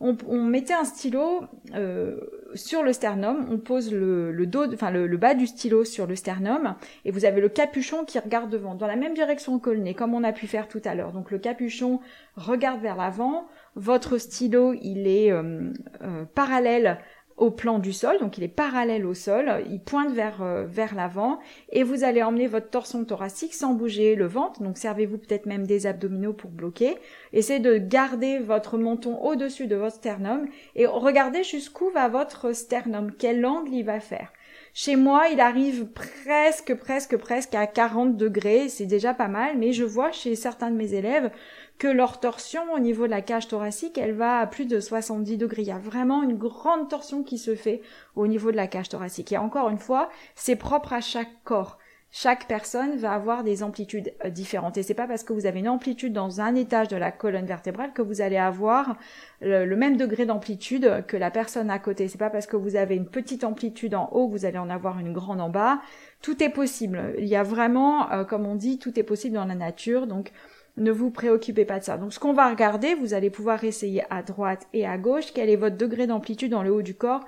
on, 0.05 0.43
mettait 0.43 0.75
un 0.75 0.85
stylo 0.85 1.45
euh, 1.75 2.21
sur 2.55 2.83
le 2.83 2.93
sternum, 2.93 3.47
on 3.51 3.59
pose 3.59 3.93
le, 3.93 5.17
bas 5.17 5.35
du 5.35 5.47
stylo 5.47 5.85
sur 5.85 6.07
le 6.07 6.15
sternum, 6.15 6.75
et 7.05 7.11
vous 7.11 7.25
avez 7.25 7.41
le 7.41 7.49
capuchon 7.49 8.05
qui 8.05 8.19
regarde 8.19 8.51
devant, 8.51 8.75
dans 8.75 8.87
la 8.87 8.97
même 8.97 9.15
direction 9.15 9.59
que 9.59 9.71
le 9.71 9.79
nez, 9.79 9.95
comme 9.95 10.15
on 10.15 10.23
a 10.23 10.33
pu 10.33 10.47
faire 10.47 10.69
tout 10.69 10.83
à 10.85 10.95
l'heure. 10.95 11.13
Donc 11.13 11.31
le 11.31 11.39
capuchon 11.39 12.01
regarde 12.37 12.81
vers 12.83 12.97
l'avant, 12.97 13.47
votre 13.77 14.19
stylo 14.19 14.75
il 14.83 15.07
est 15.07 15.33
euh, 15.33 15.73
euh, 16.03 16.25
parallèle 16.35 16.99
au 17.37 17.51
plan 17.51 17.79
du 17.79 17.93
sol, 17.93 18.19
donc 18.21 18.39
il 18.39 18.45
est 18.45 18.49
parallèle 18.49 19.05
au 19.07 19.15
sol, 19.15 19.65
il 19.69 19.81
pointe 19.81 20.13
vers, 20.13 20.43
euh, 20.43 20.65
vers 20.65 20.95
l'avant, 20.95 21.41
et 21.71 21.83
vous 21.83 22.05
allez 22.05 22.23
emmener 22.23 22.47
votre 22.47 22.71
torsion 22.71 23.05
thoracique 23.05 23.55
sans 23.55 23.75
bouger 23.75 24.15
le 24.15 24.27
ventre, 24.27 24.63
donc 24.63 24.79
servez-vous 24.79 25.19
peut-être 25.19 25.47
même 25.47 25.67
des 25.67 25.87
abdominaux 25.87 26.33
pour 26.33 26.51
bloquer. 26.51 26.97
Essayez 27.33 27.61
de 27.61 27.77
garder 27.77 28.39
votre 28.39 28.79
menton 28.79 29.19
au-dessus 29.21 29.67
de 29.67 29.77
votre 29.77 29.97
sternum, 29.97 30.47
et 30.77 30.87
regardez 30.87 31.43
jusqu'où 31.43 31.91
va 31.91 32.09
votre 32.09 32.53
sternum, 32.53 33.11
quel 33.19 33.45
angle 33.45 33.73
il 33.73 33.85
va 33.85 34.01
faire. 34.01 34.33
Chez 34.77 34.97
moi, 34.97 35.29
il 35.29 35.39
arrive 35.39 35.87
presque, 35.87 36.75
presque, 36.75 37.17
presque 37.17 37.55
à 37.55 37.67
40 37.69 38.17
degrés, 38.17 38.69
c'est 38.69 38.87
déjà 38.87 39.15
pas 39.15 39.29
mal, 39.29 39.57
mais 39.57 39.73
je 39.73 39.85
vois 39.85 40.11
chez 40.11 40.35
certains 40.35 40.71
de 40.71 40.77
mes 40.77 40.95
élèves 40.95 41.31
que 41.79 41.89
leur 41.89 42.21
torsion 42.21 42.63
au 42.73 42.79
niveau 42.79 43.07
de 43.07 43.11
la 43.11 43.23
cage 43.23 43.49
thoracique, 43.49 43.99
elle 43.99 44.15
va 44.15 44.39
à 44.39 44.47
plus 44.47 44.67
de 44.67 44.81
70 44.81 45.37
degrés. 45.37 45.63
Il 45.63 45.69
y 45.69 45.73
a 45.73 45.79
vraiment 45.79 46.23
une 46.23 46.37
grande 46.37 46.89
torsion 46.89 47.23
qui 47.23 47.39
se 47.39 47.55
fait 47.55 47.83
au 48.15 48.27
niveau 48.27 48.51
de 48.51 48.57
la 48.57 48.67
cage 48.67 48.89
thoracique. 48.89 49.33
Et 49.33 49.39
encore 49.39 49.69
une 49.69 49.79
fois, 49.79 50.09
c'est 50.35 50.57
propre 50.57 50.93
à 50.93 51.01
chaque 51.01 51.43
corps. 51.45 51.79
Chaque 52.17 52.47
personne 52.47 52.97
va 52.97 53.11
avoir 53.11 53.43
des 53.43 53.65
amplitudes 53.65 54.15
euh, 54.25 54.31
différentes. 54.31 54.79
Et 54.79 54.85
c'est 54.85 54.95
pas 54.95 55.09
parce 55.09 55.25
que 55.25 55.33
vous 55.33 55.47
avez 55.47 55.59
une 55.59 55.69
amplitude 55.69 56.13
dans 56.13 56.41
un 56.41 56.55
étage 56.55 56.87
de 56.87 56.97
la 56.97 57.11
colonne 57.11 57.45
vertébrale 57.45 57.93
que 57.93 58.03
vous 58.03 58.21
allez 58.21 58.37
avoir 58.37 58.97
le, 59.41 59.75
même 59.75 59.97
degré 59.97 60.25
d'amplitude 60.25 61.05
que 61.09 61.17
la 61.17 61.33
personne 61.33 61.71
à 61.71 61.81
côté. 61.81 62.07
C'est 62.07 62.17
pas 62.17 62.31
parce 62.31 62.47
que 62.47 62.55
vous 62.57 62.77
avez 62.77 62.95
une 62.95 63.09
petite 63.09 63.43
amplitude 63.43 63.97
en 63.97 64.09
haut 64.13 64.29
que 64.29 64.33
vous 64.33 64.45
allez 64.45 64.59
en 64.59 64.71
avoir 64.71 65.01
une 65.01 65.13
grande 65.13 65.41
en 65.41 65.49
bas. 65.49 65.81
Tout 66.23 66.41
est 66.41 66.51
possible. 66.51 67.17
Il 67.19 67.27
y 67.27 67.35
a 67.35 67.43
vraiment, 67.43 68.09
euh, 68.13 68.23
comme 68.23 68.47
on 68.47 68.55
dit, 68.55 68.79
tout 68.79 68.97
est 68.97 69.03
possible 69.03 69.35
dans 69.35 69.45
la 69.45 69.57
nature. 69.57 70.07
Donc, 70.07 70.31
ne 70.77 70.91
vous 70.91 71.11
préoccupez 71.11 71.65
pas 71.65 71.79
de 71.79 71.85
ça. 71.85 71.99
Donc 71.99 72.13
ce 72.13 72.19
qu'on 72.19 72.33
va 72.33 72.51
regarder, 72.51 72.95
vous 72.95 73.15
allez 73.15 73.31
pouvoir 73.31 73.63
essayer 73.65 74.03
à 74.11 74.23
droite 74.23 74.67
et 74.73 74.87
à 74.87 74.99
gauche 74.99 75.33
quel 75.33 75.51
est 75.51 75.57
votre 75.57 75.77
degré 75.77 76.07
d'amplitude 76.07 76.51
dans 76.51 76.63
le 76.63 76.73
haut 76.73 76.83
du 76.83 76.95
corps. 76.95 77.25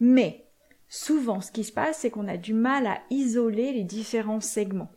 Mais 0.00 0.46
souvent 0.88 1.40
ce 1.40 1.52
qui 1.52 1.64
se 1.64 1.72
passe, 1.72 1.98
c'est 1.98 2.10
qu'on 2.10 2.28
a 2.28 2.36
du 2.36 2.54
mal 2.54 2.86
à 2.86 2.98
isoler 3.10 3.72
les 3.72 3.84
différents 3.84 4.40
segments. 4.40 4.90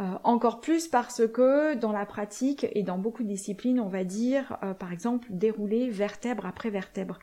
Euh, 0.00 0.04
encore 0.22 0.60
plus 0.60 0.86
parce 0.86 1.26
que 1.26 1.74
dans 1.74 1.90
la 1.90 2.06
pratique 2.06 2.68
et 2.72 2.84
dans 2.84 2.98
beaucoup 2.98 3.24
de 3.24 3.28
disciplines, 3.28 3.80
on 3.80 3.88
va 3.88 4.04
dire, 4.04 4.56
euh, 4.62 4.72
par 4.72 4.92
exemple, 4.92 5.26
dérouler 5.30 5.90
vertèbre 5.90 6.46
après 6.46 6.70
vertèbre. 6.70 7.18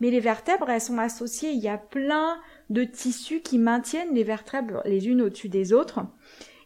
Mais 0.00 0.10
les 0.10 0.20
vertèbres, 0.20 0.70
elles 0.70 0.80
sont 0.80 0.96
associées, 0.96 1.50
il 1.50 1.60
y 1.60 1.68
a 1.68 1.76
plein 1.76 2.38
de 2.70 2.84
tissus 2.84 3.40
qui 3.40 3.58
maintiennent 3.58 4.14
les 4.14 4.24
vertèbres 4.24 4.80
les 4.86 5.06
unes 5.06 5.20
au-dessus 5.20 5.50
des 5.50 5.74
autres. 5.74 6.00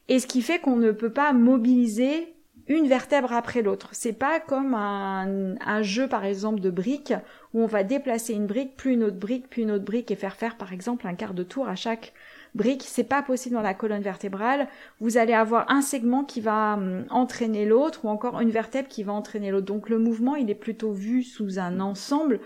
Et 0.06 0.20
ce 0.20 0.28
qui 0.28 0.42
fait 0.42 0.60
qu'on 0.60 0.76
ne 0.76 0.92
peut 0.92 1.12
pas 1.12 1.32
mobiliser 1.32 2.36
une 2.68 2.86
vertèbre 2.86 3.32
après 3.32 3.62
l'autre. 3.62 3.88
C'est 3.92 4.12
pas 4.12 4.40
comme 4.40 4.74
un, 4.74 5.82
jeu 5.82 6.06
par 6.06 6.24
exemple 6.24 6.60
de 6.60 6.70
briques 6.70 7.14
où 7.54 7.62
on 7.62 7.66
va 7.66 7.82
déplacer 7.82 8.34
une 8.34 8.46
brique, 8.46 8.76
puis 8.76 8.92
une 8.92 9.04
autre 9.04 9.16
brique, 9.16 9.48
puis 9.48 9.62
une 9.62 9.70
autre 9.70 9.84
brique 9.84 10.10
et 10.10 10.16
faire 10.16 10.36
faire 10.36 10.56
par 10.56 10.72
exemple 10.72 11.06
un 11.06 11.14
quart 11.14 11.34
de 11.34 11.42
tour 11.42 11.68
à 11.68 11.74
chaque 11.74 12.12
brique. 12.54 12.84
C'est 12.86 13.04
pas 13.04 13.22
possible 13.22 13.54
dans 13.54 13.62
la 13.62 13.74
colonne 13.74 14.02
vertébrale. 14.02 14.68
Vous 15.00 15.16
allez 15.16 15.32
avoir 15.32 15.70
un 15.70 15.80
segment 15.80 16.24
qui 16.24 16.40
va 16.40 16.74
hum, 16.74 17.06
entraîner 17.08 17.64
l'autre 17.64 18.04
ou 18.04 18.08
encore 18.08 18.40
une 18.40 18.50
vertèbre 18.50 18.88
qui 18.88 19.02
va 19.02 19.14
entraîner 19.14 19.50
l'autre. 19.50 19.66
Donc 19.66 19.88
le 19.88 19.98
mouvement 19.98 20.36
il 20.36 20.50
est 20.50 20.54
plutôt 20.54 20.92
vu 20.92 21.22
sous 21.22 21.58
un 21.58 21.80
ensemble 21.80 22.40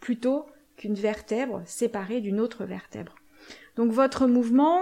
plutôt 0.00 0.46
qu'une 0.76 0.94
vertèbre 0.94 1.62
séparée 1.66 2.20
d'une 2.20 2.40
autre 2.40 2.64
vertèbre. 2.64 3.14
Donc 3.76 3.92
votre 3.92 4.26
mouvement 4.26 4.80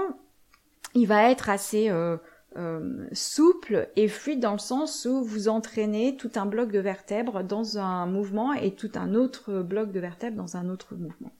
il 0.94 1.06
va 1.06 1.30
être 1.30 1.50
assez 1.50 1.90
euh, 1.90 2.16
euh, 2.56 3.06
souple 3.12 3.88
et 3.96 4.08
fluide 4.08 4.40
dans 4.40 4.52
le 4.52 4.58
sens 4.58 5.04
où 5.04 5.22
vous 5.22 5.48
entraînez 5.48 6.16
tout 6.16 6.30
un 6.36 6.46
bloc 6.46 6.72
de 6.72 6.78
vertèbres 6.78 7.42
dans 7.42 7.78
un 7.78 8.06
mouvement 8.06 8.52
et 8.52 8.72
tout 8.72 8.90
un 8.94 9.14
autre 9.14 9.62
bloc 9.62 9.92
de 9.92 10.00
vertèbres 10.00 10.36
dans 10.36 10.56
un 10.56 10.68
autre 10.68 10.94
mouvement. 10.94 11.30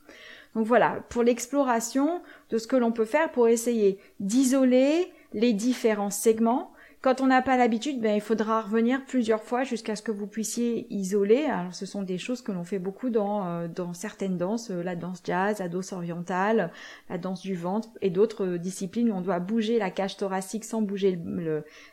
Donc 0.54 0.66
voilà, 0.66 1.04
pour 1.08 1.22
l'exploration 1.22 2.22
de 2.50 2.58
ce 2.58 2.66
que 2.66 2.76
l'on 2.76 2.92
peut 2.92 3.04
faire 3.04 3.30
pour 3.30 3.48
essayer 3.48 3.98
d'isoler 4.20 5.12
les 5.34 5.52
différents 5.52 6.10
segments 6.10 6.72
quand 7.06 7.20
on 7.20 7.28
n'a 7.28 7.40
pas 7.40 7.56
l'habitude, 7.56 8.00
ben, 8.00 8.16
il 8.16 8.20
faudra 8.20 8.62
revenir 8.62 9.04
plusieurs 9.04 9.40
fois 9.40 9.62
jusqu'à 9.62 9.94
ce 9.94 10.02
que 10.02 10.10
vous 10.10 10.26
puissiez 10.26 10.92
isoler. 10.92 11.44
Alors, 11.44 11.72
ce 11.72 11.86
sont 11.86 12.02
des 12.02 12.18
choses 12.18 12.42
que 12.42 12.50
l'on 12.50 12.64
fait 12.64 12.80
beaucoup 12.80 13.10
dans, 13.10 13.46
euh, 13.46 13.68
dans 13.68 13.94
certaines 13.94 14.36
danses, 14.36 14.72
euh, 14.72 14.82
la 14.82 14.96
danse 14.96 15.22
jazz, 15.22 15.60
la 15.60 15.68
danse 15.68 15.92
orientale, 15.92 16.72
la 17.08 17.16
danse 17.16 17.42
du 17.42 17.54
ventre 17.54 17.90
et 18.02 18.10
d'autres 18.10 18.44
euh, 18.44 18.58
disciplines 18.58 19.12
où 19.12 19.14
on 19.14 19.20
doit 19.20 19.38
bouger 19.38 19.78
la 19.78 19.92
cage 19.92 20.16
thoracique 20.16 20.64
sans 20.64 20.82
bouger 20.82 21.16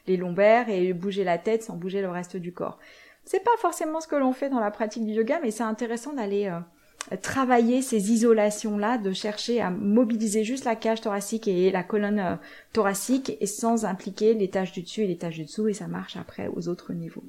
les 0.08 0.18
lombaires 0.18 0.68
et 0.70 0.94
bouger 0.94 1.24
la 1.24 1.38
tête 1.38 1.62
sans 1.62 1.76
bouger 1.76 2.02
le 2.02 2.10
reste 2.10 2.36
du 2.36 2.52
corps. 2.52 2.80
C'est 3.24 3.44
pas 3.44 3.56
forcément 3.60 4.02
ce 4.02 4.08
que 4.08 4.16
l'on 4.16 4.34
fait 4.34 4.50
dans 4.50 4.60
la 4.60 4.72
pratique 4.72 5.06
du 5.06 5.12
yoga, 5.12 5.40
mais 5.44 5.52
c'est 5.52 5.62
intéressant 5.62 6.14
d'aller 6.14 6.52
travailler 7.22 7.82
ces 7.82 8.12
isolations-là, 8.12 8.98
de 8.98 9.12
chercher 9.12 9.62
à 9.62 9.70
mobiliser 9.70 10.44
juste 10.44 10.66
la 10.66 10.76
cage 10.76 11.02
thoracique 11.02 11.48
et 11.48 11.72
la 11.72 11.84
colonne 11.84 12.20
euh, 12.20 12.36
thoracique 12.72 13.38
et 13.40 13.48
sans 13.48 13.86
impliquer 13.86 14.34
l'étage 14.34 14.72
du 14.72 14.82
dessus 14.82 15.02
et 15.02 15.08
l'étage 15.08 15.36
du 15.36 15.44
dessous 15.44 15.68
et 15.68 15.74
ça 15.74 15.88
marche 15.88 16.18
après 16.18 16.50
aux 16.56 16.68
autres 16.68 16.94
niveaux. 16.94 17.24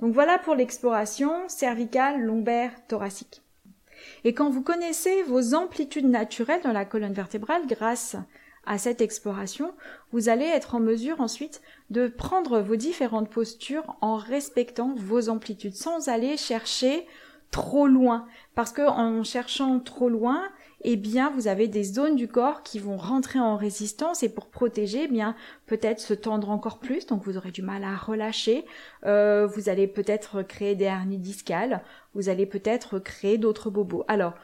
Donc 0.00 0.14
voilà 0.14 0.38
pour 0.38 0.54
l'exploration 0.54 1.30
cervicale, 1.48 2.22
lombaire, 2.22 2.72
thoracique. 2.88 3.42
Et 4.24 4.32
quand 4.32 4.50
vous 4.50 4.62
connaissez 4.62 5.22
vos 5.24 5.54
amplitudes 5.54 6.08
naturelles 6.08 6.62
dans 6.62 6.72
la 6.72 6.84
colonne 6.84 7.12
vertébrale 7.12 7.66
grâce 7.66 8.16
à 8.66 8.78
cette 8.78 9.00
exploration, 9.00 9.72
vous 10.12 10.28
allez 10.28 10.44
être 10.44 10.74
en 10.74 10.80
mesure 10.80 11.20
ensuite 11.20 11.60
de 11.90 12.08
prendre 12.08 12.60
vos 12.60 12.76
différentes 12.76 13.30
postures 13.30 13.96
en 14.00 14.16
respectant 14.16 14.94
vos 14.96 15.28
amplitudes 15.28 15.74
sans 15.74 16.08
aller 16.08 16.36
chercher 16.36 17.06
trop 17.50 17.86
loin. 17.86 18.26
Parce 18.54 18.72
que 18.72 18.82
en 18.82 19.22
cherchant 19.24 19.80
trop 19.80 20.08
loin, 20.08 20.42
eh 20.82 20.96
bien, 20.96 21.30
vous 21.30 21.46
avez 21.46 21.68
des 21.68 21.84
zones 21.84 22.16
du 22.16 22.26
corps 22.26 22.62
qui 22.62 22.78
vont 22.78 22.96
rentrer 22.96 23.38
en 23.38 23.56
résistance 23.56 24.22
et 24.22 24.32
pour 24.32 24.46
protéger, 24.46 25.02
eh 25.04 25.08
bien, 25.08 25.36
peut-être 25.66 26.00
se 26.00 26.14
tendre 26.14 26.50
encore 26.50 26.78
plus, 26.78 27.06
donc 27.06 27.22
vous 27.24 27.36
aurez 27.36 27.50
du 27.50 27.62
mal 27.62 27.84
à 27.84 27.96
relâcher. 27.96 28.64
Euh, 29.04 29.46
vous 29.46 29.68
allez 29.68 29.86
peut-être 29.86 30.42
créer 30.42 30.74
des 30.74 30.86
hernies 30.86 31.18
discales. 31.18 31.82
Vous 32.14 32.30
allez 32.30 32.46
peut-être 32.46 32.98
créer 32.98 33.36
d'autres 33.36 33.68
bobos. 33.68 34.04
Alors, 34.08 34.34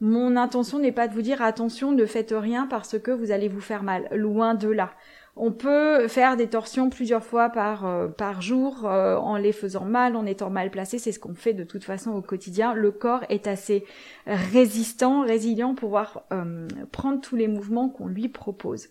mon 0.00 0.36
intention 0.36 0.78
n'est 0.78 0.92
pas 0.92 1.08
de 1.08 1.14
vous 1.14 1.22
dire 1.22 1.42
attention, 1.42 1.92
ne 1.92 2.06
faites 2.06 2.34
rien 2.36 2.66
parce 2.66 2.98
que 2.98 3.10
vous 3.10 3.32
allez 3.32 3.48
vous 3.48 3.60
faire 3.60 3.82
mal. 3.82 4.08
Loin 4.12 4.54
de 4.54 4.68
là. 4.68 4.92
On 5.36 5.52
peut 5.52 6.08
faire 6.08 6.36
des 6.36 6.48
torsions 6.48 6.90
plusieurs 6.90 7.24
fois 7.24 7.50
par, 7.50 7.86
euh, 7.86 8.08
par 8.08 8.42
jour 8.42 8.84
euh, 8.84 9.16
en 9.16 9.36
les 9.36 9.52
faisant 9.52 9.84
mal, 9.84 10.16
en 10.16 10.26
étant 10.26 10.50
mal 10.50 10.70
placé. 10.70 10.98
C'est 10.98 11.12
ce 11.12 11.20
qu'on 11.20 11.34
fait 11.34 11.54
de 11.54 11.64
toute 11.64 11.84
façon 11.84 12.10
au 12.10 12.20
quotidien. 12.20 12.74
Le 12.74 12.90
corps 12.90 13.24
est 13.28 13.46
assez 13.46 13.84
résistant, 14.26 15.22
résilient 15.22 15.74
pour 15.74 15.90
pouvoir 15.90 16.24
euh, 16.32 16.68
prendre 16.92 17.20
tous 17.20 17.36
les 17.36 17.48
mouvements 17.48 17.88
qu'on 17.88 18.06
lui 18.06 18.28
propose. 18.28 18.88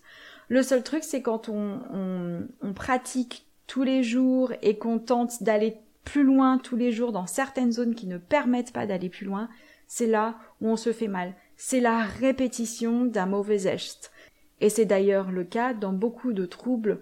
Le 0.48 0.62
seul 0.62 0.82
truc, 0.82 1.04
c'est 1.04 1.22
quand 1.22 1.48
on, 1.48 1.78
on 2.60 2.72
pratique 2.72 3.46
tous 3.68 3.84
les 3.84 4.02
jours 4.02 4.52
et 4.62 4.78
qu'on 4.78 4.98
tente 4.98 5.44
d'aller 5.44 5.76
plus 6.04 6.24
loin 6.24 6.58
tous 6.58 6.76
les 6.76 6.90
jours 6.90 7.12
dans 7.12 7.26
certaines 7.26 7.70
zones 7.70 7.94
qui 7.94 8.08
ne 8.08 8.18
permettent 8.18 8.72
pas 8.72 8.86
d'aller 8.86 9.08
plus 9.08 9.26
loin, 9.26 9.48
c'est 9.86 10.06
là 10.06 10.36
où 10.60 10.68
on 10.68 10.76
se 10.76 10.92
fait 10.92 11.08
mal. 11.08 11.34
C'est 11.56 11.80
la 11.80 12.00
répétition 12.00 13.04
d'un 13.04 13.26
mauvais 13.26 13.58
geste. 13.58 14.10
Et 14.60 14.68
c'est 14.68 14.84
d'ailleurs 14.84 15.30
le 15.30 15.44
cas 15.44 15.74
dans 15.74 15.92
beaucoup 15.92 16.32
de 16.32 16.46
troubles 16.46 17.00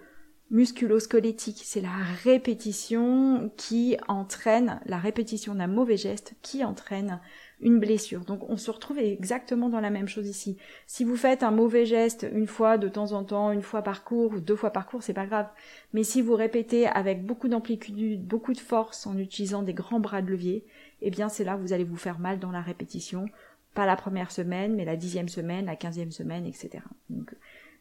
musculosquelettiques. 0.50 1.62
C'est 1.64 1.80
la 1.80 1.96
répétition 2.22 3.50
qui 3.56 3.96
entraîne, 4.08 4.80
la 4.86 4.98
répétition 4.98 5.54
d'un 5.54 5.66
mauvais 5.66 5.96
geste 5.96 6.34
qui 6.42 6.64
entraîne 6.64 7.20
une 7.60 7.80
blessure. 7.80 8.24
Donc 8.24 8.48
on 8.48 8.56
se 8.56 8.70
retrouve 8.70 8.98
exactement 8.98 9.68
dans 9.68 9.80
la 9.80 9.90
même 9.90 10.08
chose 10.08 10.28
ici. 10.28 10.56
Si 10.86 11.04
vous 11.04 11.16
faites 11.16 11.42
un 11.42 11.50
mauvais 11.50 11.84
geste 11.84 12.26
une 12.32 12.46
fois 12.46 12.78
de 12.78 12.88
temps 12.88 13.12
en 13.12 13.24
temps, 13.24 13.50
une 13.50 13.62
fois 13.62 13.82
par 13.82 14.04
cours 14.04 14.32
ou 14.32 14.40
deux 14.40 14.56
fois 14.56 14.70
par 14.70 14.86
cours, 14.86 15.02
c'est 15.02 15.12
pas 15.12 15.26
grave. 15.26 15.48
Mais 15.92 16.04
si 16.04 16.22
vous 16.22 16.34
répétez 16.34 16.86
avec 16.86 17.26
beaucoup 17.26 17.48
d'amplitude, 17.48 18.24
beaucoup 18.24 18.52
de 18.52 18.58
force 18.58 19.06
en 19.06 19.18
utilisant 19.18 19.62
des 19.62 19.74
grands 19.74 20.00
bras 20.00 20.22
de 20.22 20.30
levier, 20.30 20.64
eh 21.02 21.10
bien 21.10 21.28
c'est 21.28 21.44
là 21.44 21.56
où 21.56 21.60
vous 21.60 21.72
allez 21.72 21.84
vous 21.84 21.96
faire 21.96 22.20
mal 22.20 22.38
dans 22.38 22.52
la 22.52 22.62
répétition. 22.62 23.26
Pas 23.74 23.86
la 23.86 23.96
première 23.96 24.30
semaine, 24.30 24.74
mais 24.74 24.84
la 24.84 24.96
dixième 24.96 25.28
semaine, 25.28 25.66
la 25.66 25.76
quinzième 25.76 26.10
semaine, 26.10 26.46
etc. 26.46 26.80
Donc 27.10 27.34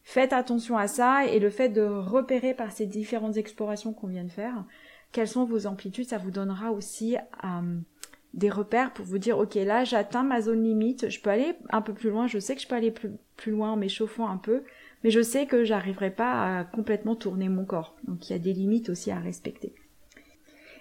Faites 0.04 0.32
attention 0.32 0.78
à 0.78 0.88
ça 0.88 1.26
et 1.26 1.38
le 1.38 1.50
fait 1.50 1.68
de 1.68 1.82
repérer 1.82 2.54
par 2.54 2.72
ces 2.72 2.86
différentes 2.86 3.36
explorations 3.36 3.92
qu'on 3.92 4.08
vient 4.08 4.24
de 4.24 4.32
faire 4.32 4.64
quelles 5.12 5.28
sont 5.28 5.46
vos 5.46 5.68
amplitudes, 5.68 6.08
ça 6.08 6.18
vous 6.18 6.32
donnera 6.32 6.72
aussi 6.72 7.18
euh, 7.18 7.80
des 8.34 8.50
repères 8.50 8.94
pour 8.94 9.06
vous 9.06 9.18
dire 9.18 9.38
ok 9.38 9.56
là 9.56 9.84
j'atteins 9.84 10.24
ma 10.24 10.42
zone 10.42 10.64
limite, 10.64 11.10
je 11.10 11.20
peux 11.20 11.30
aller 11.30 11.56
un 11.70 11.82
peu 11.82 11.94
plus 11.94 12.10
loin, 12.10 12.28
je 12.28 12.40
sais 12.40 12.56
que 12.56 12.62
je 12.62 12.68
peux 12.68 12.76
aller 12.76 12.92
plus, 12.92 13.12
plus 13.36 13.52
loin 13.52 13.72
en 13.72 13.78
m'échauffant 13.78 14.30
un 14.30 14.38
peu, 14.38 14.64
mais 15.04 15.10
je 15.10 15.22
sais 15.22 15.46
que 15.46 15.64
j'arriverai 15.64 16.12
pas 16.12 16.60
à 16.60 16.64
complètement 16.64 17.16
tourner 17.16 17.50
mon 17.50 17.66
corps. 17.66 17.96
Donc 18.04 18.30
il 18.30 18.34
y 18.34 18.36
a 18.36 18.40
des 18.40 18.54
limites 18.54 18.90
aussi 18.90 19.12
à 19.12 19.20
respecter. 19.20 19.74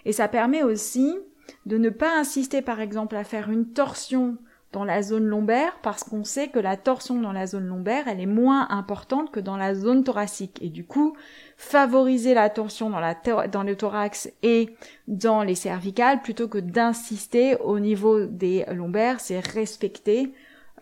Et 0.05 0.13
ça 0.13 0.29
permet 0.29 0.63
aussi 0.63 1.17
de 1.65 1.79
ne 1.79 1.91
pas 1.91 2.19
insister 2.19 2.63
par 2.63 2.81
exemple 2.81 3.17
à 3.17 3.25
faire 3.25 3.51
une 3.51 3.73
torsion 3.73 4.39
la 4.85 5.03
zone 5.03 5.25
lombaire 5.25 5.79
parce 5.83 6.05
qu'on 6.05 6.25
sait 6.25 6.49
que 6.49 6.59
la 6.59 6.77
torsion 6.77 7.21
dans 7.21 7.33
la 7.33 7.47
zone 7.47 7.67
lombaire, 7.67 8.09
elle 8.09 8.21
est 8.21 8.27
moins 8.27 8.69
importante 8.71 9.31
que 9.31 9.41
dans 9.41 9.57
la 9.57 9.75
zone 9.75 10.05
thoracique. 10.05 10.59
Et 10.63 10.69
du 10.69 10.85
coup, 10.85 11.17
favoriser 11.57 12.35
la 12.35 12.51
torsion 12.51 12.91
dans 12.91 13.63
le 13.63 13.75
thorax 13.75 14.31
et 14.43 14.71
dans 15.09 15.43
les 15.43 15.55
cervicales 15.55 16.23
plutôt 16.23 16.49
que 16.49 16.59
d'insister 16.59 17.57
au 17.57 17.79
niveau 17.79 18.27
des 18.27 18.65
lombaires, 18.73 19.21
c'est 19.21 19.41
respecter 19.41 20.33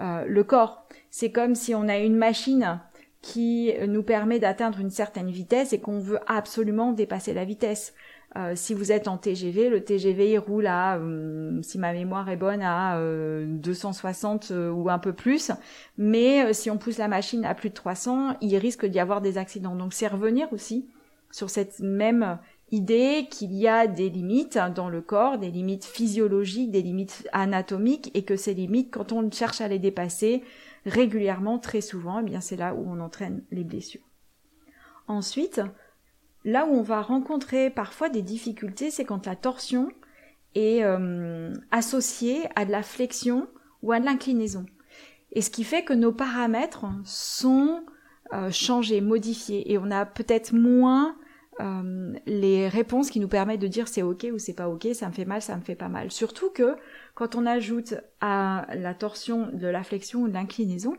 euh, 0.00 0.24
le 0.26 0.44
corps. 0.44 0.86
C'est 1.10 1.30
comme 1.30 1.54
si 1.54 1.74
on 1.74 1.88
a 1.88 1.98
une 1.98 2.16
machine 2.16 2.80
qui 3.24 3.72
nous 3.88 4.02
permet 4.02 4.38
d'atteindre 4.38 4.80
une 4.80 4.90
certaine 4.90 5.30
vitesse 5.30 5.72
et 5.72 5.80
qu'on 5.80 5.98
veut 5.98 6.20
absolument 6.26 6.92
dépasser 6.92 7.32
la 7.32 7.46
vitesse. 7.46 7.94
Euh, 8.36 8.54
si 8.56 8.74
vous 8.74 8.90
êtes 8.90 9.06
en 9.06 9.16
TGV, 9.16 9.68
le 9.68 9.84
TGV 9.84 10.32
il 10.32 10.38
roule 10.38 10.66
à, 10.66 10.96
euh, 10.96 11.62
si 11.62 11.78
ma 11.78 11.92
mémoire 11.92 12.28
est 12.28 12.36
bonne, 12.36 12.62
à 12.62 12.98
260 13.00 14.50
euh, 14.50 14.70
ou 14.70 14.90
un 14.90 14.98
peu 14.98 15.12
plus. 15.12 15.52
Mais 15.98 16.52
si 16.52 16.68
on 16.70 16.76
pousse 16.76 16.98
la 16.98 17.08
machine 17.08 17.44
à 17.44 17.54
plus 17.54 17.70
de 17.70 17.74
300, 17.74 18.36
il 18.40 18.56
risque 18.56 18.86
d'y 18.86 18.98
avoir 18.98 19.20
des 19.20 19.38
accidents. 19.38 19.76
Donc 19.76 19.92
c'est 19.92 20.08
revenir 20.08 20.52
aussi 20.52 20.88
sur 21.30 21.48
cette 21.48 21.78
même 21.80 22.38
idée 22.70 23.28
qu'il 23.30 23.52
y 23.52 23.68
a 23.68 23.86
des 23.86 24.08
limites 24.08 24.58
dans 24.74 24.88
le 24.88 25.00
corps, 25.00 25.38
des 25.38 25.50
limites 25.50 25.84
physiologiques, 25.84 26.72
des 26.72 26.82
limites 26.82 27.28
anatomiques, 27.32 28.10
et 28.14 28.24
que 28.24 28.36
ces 28.36 28.54
limites, 28.54 28.92
quand 28.92 29.12
on 29.12 29.30
cherche 29.30 29.60
à 29.60 29.68
les 29.68 29.78
dépasser 29.78 30.42
régulièrement, 30.86 31.58
très 31.58 31.80
souvent, 31.80 32.20
eh 32.20 32.24
bien 32.24 32.40
c'est 32.40 32.56
là 32.56 32.74
où 32.74 32.84
on 32.86 33.00
entraîne 33.00 33.44
les 33.52 33.64
blessures. 33.64 34.02
Ensuite, 35.06 35.60
Là 36.44 36.66
où 36.66 36.74
on 36.74 36.82
va 36.82 37.00
rencontrer 37.00 37.70
parfois 37.70 38.08
des 38.08 38.22
difficultés, 38.22 38.90
c'est 38.90 39.04
quand 39.04 39.26
la 39.26 39.36
torsion 39.36 39.88
est 40.54 40.84
euh, 40.84 41.52
associée 41.70 42.42
à 42.54 42.64
de 42.64 42.70
la 42.70 42.82
flexion 42.82 43.48
ou 43.82 43.92
à 43.92 44.00
de 44.00 44.04
l'inclinaison. 44.04 44.66
Et 45.32 45.40
ce 45.40 45.50
qui 45.50 45.64
fait 45.64 45.84
que 45.84 45.92
nos 45.92 46.12
paramètres 46.12 46.86
sont 47.04 47.84
euh, 48.32 48.50
changés, 48.50 49.00
modifiés, 49.00 49.72
et 49.72 49.78
on 49.78 49.90
a 49.90 50.06
peut-être 50.06 50.52
moins 50.52 51.16
euh, 51.60 52.12
les 52.26 52.68
réponses 52.68 53.10
qui 53.10 53.20
nous 53.20 53.28
permettent 53.28 53.60
de 53.60 53.68
dire 53.68 53.86
c'est 53.86 54.02
ok 54.02 54.26
ou 54.32 54.38
c'est 54.38 54.54
pas 54.54 54.68
ok, 54.68 54.88
ça 54.92 55.08
me 55.08 55.12
fait 55.12 55.24
mal, 55.24 55.40
ça 55.40 55.56
me 55.56 55.62
fait 55.62 55.74
pas 55.74 55.88
mal. 55.88 56.10
Surtout 56.10 56.50
que 56.50 56.76
quand 57.14 57.36
on 57.36 57.46
ajoute 57.46 57.94
à 58.20 58.66
la 58.74 58.94
torsion 58.94 59.50
de 59.52 59.66
la 59.66 59.82
flexion 59.82 60.22
ou 60.22 60.28
de 60.28 60.32
l'inclinaison, 60.32 60.94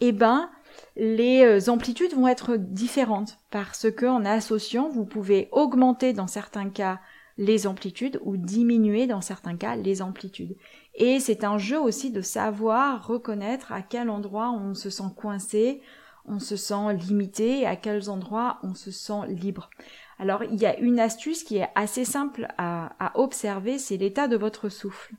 eh 0.00 0.12
ben 0.12 0.50
les 0.96 1.44
euh, 1.44 1.70
amplitudes 1.70 2.14
vont 2.14 2.28
être 2.28 2.56
différentes 2.56 3.38
parce 3.50 3.90
que 3.90 4.06
en 4.06 4.24
associant, 4.24 4.88
vous 4.88 5.04
pouvez 5.04 5.48
augmenter 5.52 6.12
dans 6.12 6.26
certains 6.26 6.68
cas 6.68 7.00
les 7.38 7.66
amplitudes 7.66 8.20
ou 8.22 8.36
diminuer 8.36 9.06
dans 9.06 9.22
certains 9.22 9.56
cas 9.56 9.76
les 9.76 10.02
amplitudes. 10.02 10.56
Et 10.94 11.20
c'est 11.20 11.44
un 11.44 11.58
jeu 11.58 11.80
aussi 11.80 12.10
de 12.10 12.20
savoir 12.20 13.06
reconnaître 13.06 13.72
à 13.72 13.82
quel 13.82 14.10
endroit 14.10 14.50
on 14.50 14.74
se 14.74 14.90
sent 14.90 15.10
coincé, 15.16 15.80
on 16.26 16.38
se 16.38 16.56
sent 16.56 16.94
limité 16.94 17.66
à 17.66 17.76
quels 17.76 18.10
endroits 18.10 18.58
on 18.62 18.74
se 18.74 18.90
sent 18.90 19.26
libre. 19.28 19.70
Alors 20.18 20.44
il 20.44 20.60
y 20.60 20.66
a 20.66 20.78
une 20.78 21.00
astuce 21.00 21.44
qui 21.44 21.56
est 21.56 21.70
assez 21.74 22.04
simple 22.04 22.48
à 22.58 23.12
observer, 23.14 23.78
c'est 23.78 23.96
l'état 23.96 24.28
de 24.28 24.36
votre 24.36 24.68
souffle. 24.68 25.14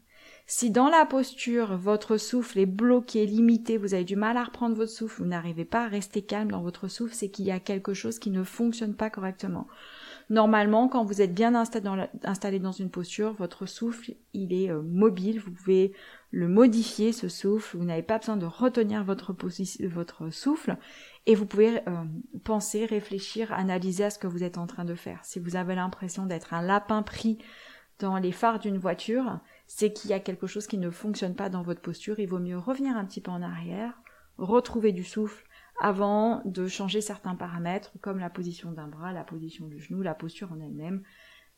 Si 0.53 0.69
dans 0.69 0.89
la 0.89 1.05
posture, 1.05 1.77
votre 1.77 2.17
souffle 2.17 2.59
est 2.59 2.65
bloqué, 2.65 3.25
limité, 3.25 3.77
vous 3.77 3.93
avez 3.93 4.03
du 4.03 4.17
mal 4.17 4.35
à 4.35 4.43
reprendre 4.43 4.75
votre 4.75 4.91
souffle, 4.91 5.21
vous 5.21 5.29
n'arrivez 5.29 5.63
pas 5.63 5.85
à 5.85 5.87
rester 5.87 6.23
calme 6.23 6.51
dans 6.51 6.61
votre 6.61 6.89
souffle, 6.89 7.13
c'est 7.13 7.29
qu'il 7.29 7.45
y 7.45 7.51
a 7.51 7.61
quelque 7.61 7.93
chose 7.93 8.19
qui 8.19 8.31
ne 8.31 8.43
fonctionne 8.43 8.93
pas 8.93 9.09
correctement. 9.09 9.65
Normalement, 10.29 10.89
quand 10.89 11.05
vous 11.05 11.21
êtes 11.21 11.33
bien 11.33 11.55
installé 11.55 12.59
dans, 12.59 12.71
une 12.73 12.89
posture, 12.89 13.31
votre 13.31 13.65
souffle, 13.65 14.13
il 14.33 14.51
est 14.51 14.69
euh, 14.69 14.81
mobile, 14.81 15.39
vous 15.39 15.51
pouvez 15.51 15.93
le 16.31 16.49
modifier, 16.49 17.13
ce 17.13 17.29
souffle, 17.29 17.77
vous 17.77 17.85
n'avez 17.85 18.03
pas 18.03 18.17
besoin 18.17 18.35
de 18.35 18.45
retenir 18.45 19.05
votre, 19.05 19.33
souffle, 20.31 20.75
et 21.27 21.35
vous 21.35 21.45
pouvez 21.45 21.79
euh, 21.87 22.03
penser, 22.43 22.83
réfléchir, 22.85 23.53
analyser 23.53 24.03
à 24.03 24.09
ce 24.09 24.19
que 24.19 24.27
vous 24.27 24.43
êtes 24.43 24.57
en 24.57 24.67
train 24.67 24.83
de 24.83 24.95
faire. 24.95 25.23
Si 25.23 25.39
vous 25.39 25.55
avez 25.55 25.75
l'impression 25.75 26.25
d'être 26.25 26.53
un 26.53 26.61
lapin 26.61 27.03
pris 27.03 27.37
dans 27.99 28.17
les 28.17 28.33
phares 28.33 28.59
d'une 28.59 28.77
voiture, 28.77 29.39
c'est 29.73 29.93
qu'il 29.93 30.09
y 30.09 30.13
a 30.13 30.19
quelque 30.19 30.47
chose 30.47 30.67
qui 30.67 30.77
ne 30.77 30.89
fonctionne 30.89 31.33
pas 31.33 31.47
dans 31.47 31.63
votre 31.63 31.79
posture. 31.79 32.19
Il 32.19 32.27
vaut 32.27 32.39
mieux 32.39 32.57
revenir 32.57 32.97
un 32.97 33.05
petit 33.05 33.21
peu 33.21 33.31
en 33.31 33.41
arrière, 33.41 33.93
retrouver 34.37 34.91
du 34.91 35.05
souffle 35.05 35.45
avant 35.81 36.41
de 36.43 36.67
changer 36.67 36.99
certains 36.99 37.35
paramètres 37.35 37.93
comme 38.01 38.19
la 38.19 38.29
position 38.29 38.73
d'un 38.73 38.89
bras, 38.89 39.13
la 39.13 39.23
position 39.23 39.67
du 39.67 39.79
genou, 39.79 40.01
la 40.01 40.13
posture 40.13 40.51
en 40.51 40.59
elle-même, 40.59 41.03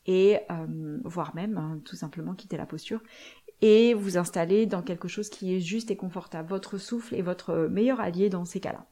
et 0.06 0.38
euh, 0.50 0.98
voire 1.04 1.34
même 1.34 1.58
hein, 1.58 1.80
tout 1.84 1.96
simplement 1.96 2.34
quitter 2.34 2.56
la 2.56 2.66
posture 2.66 3.02
et 3.60 3.94
vous 3.94 4.16
installer 4.16 4.66
dans 4.66 4.82
quelque 4.82 5.08
chose 5.08 5.28
qui 5.28 5.52
est 5.52 5.60
juste 5.60 5.90
et 5.90 5.96
confortable. 5.96 6.48
Votre 6.48 6.78
souffle 6.78 7.16
est 7.16 7.22
votre 7.22 7.66
meilleur 7.66 8.00
allié 8.00 8.28
dans 8.28 8.44
ces 8.44 8.60
cas-là. 8.60 8.86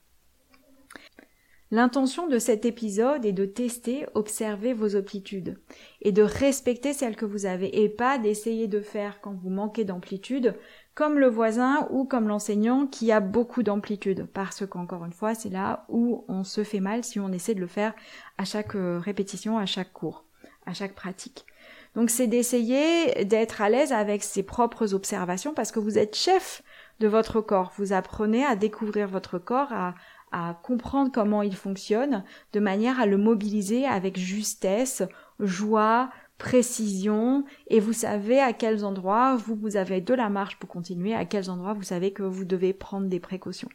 L'intention 1.73 2.27
de 2.27 2.39
cet 2.39 2.67
épisode 2.67 3.25
est 3.25 3.33
de 3.33 3.47
tester, 3.47 4.05
observer 4.13 4.75
vos 4.75 4.95
amplitudes 4.95 5.59
et 6.03 6.13
de 6.13 6.23
respecter 6.23 6.93
celles 6.93 7.17
que 7.17 7.25
vous 7.25 7.47
avez 7.47 7.83
et 7.83 7.89
pas 7.89 8.19
d'essayer 8.19 8.69
de 8.69 8.83
faire 8.83 9.23
quand 9.23 9.33
vous 9.33 9.49
manquez 9.49 9.85
d'amplitude 9.85 10.55
comme 10.95 11.19
le 11.19 11.29
voisin 11.29 11.89
ou 11.91 12.05
comme 12.05 12.29
l'enseignant 12.29 12.87
qui 12.87 13.11
a 13.11 13.21
beaucoup 13.21 13.63
d'amplitude 13.63 14.27
parce 14.35 14.67
qu'encore 14.67 15.07
une 15.07 15.15
fois 15.15 15.35
c'est 15.35 15.49
là 15.49 15.87
où 15.89 16.27
on 16.29 16.45
se 16.45 16.63
fait 16.63 16.81
mal 16.81 17.05
si 17.05 17.19
on 17.19 17.33
essaie 17.33 17.55
de 17.55 17.61
le 17.61 17.67
faire 17.67 17.95
à 18.37 18.45
chaque 18.45 18.77
euh, 18.77 18.99
répétition, 18.99 19.57
à 19.57 19.65
chaque 19.65 19.95
cours, 19.95 20.27
à 20.67 20.75
chaque 20.75 20.95
pratique. 20.95 21.47
Donc 21.95 22.11
c'est 22.11 22.27
d'essayer 22.27 23.25
d'être 23.25 23.63
à 23.63 23.71
l'aise 23.71 23.93
avec 23.93 24.23
ses 24.23 24.43
propres 24.43 24.93
observations 24.93 25.55
parce 25.55 25.73
que 25.73 25.81
vous 25.81 25.97
êtes 25.97 26.17
chef 26.17 26.63
de 27.01 27.09
votre 27.09 27.41
corps. 27.41 27.73
Vous 27.77 27.93
apprenez 27.95 28.45
à 28.45 28.57
découvrir 28.57 29.09
votre 29.09 29.39
corps, 29.39 29.73
à, 29.73 29.95
à 30.33 30.59
comprendre 30.63 31.11
comment 31.13 31.43
il 31.43 31.55
fonctionne, 31.55 32.25
de 32.53 32.61
manière 32.61 33.01
à 33.01 33.07
le 33.07 33.19
mobiliser 33.19 33.87
avec 33.87 34.19
justesse, 34.19 35.03
joie, 35.39 36.11
précision, 36.39 37.45
et 37.69 37.79
vous 37.79 37.93
savez 37.93 38.41
à 38.41 38.53
quels 38.53 38.85
endroits 38.85 39.37
vous, 39.37 39.55
vous 39.55 39.77
avez 39.77 40.01
de 40.01 40.15
la 40.15 40.29
marge 40.29 40.59
pour 40.59 40.69
continuer, 40.69 41.15
à 41.15 41.25
quels 41.25 41.51
endroits 41.51 41.75
vous 41.75 41.85
savez 41.85 42.13
que 42.13 42.25
vous 42.25 42.45
devez 42.45 42.73
prendre 42.73 43.07
des 43.07 43.21
précautions. 43.21 43.69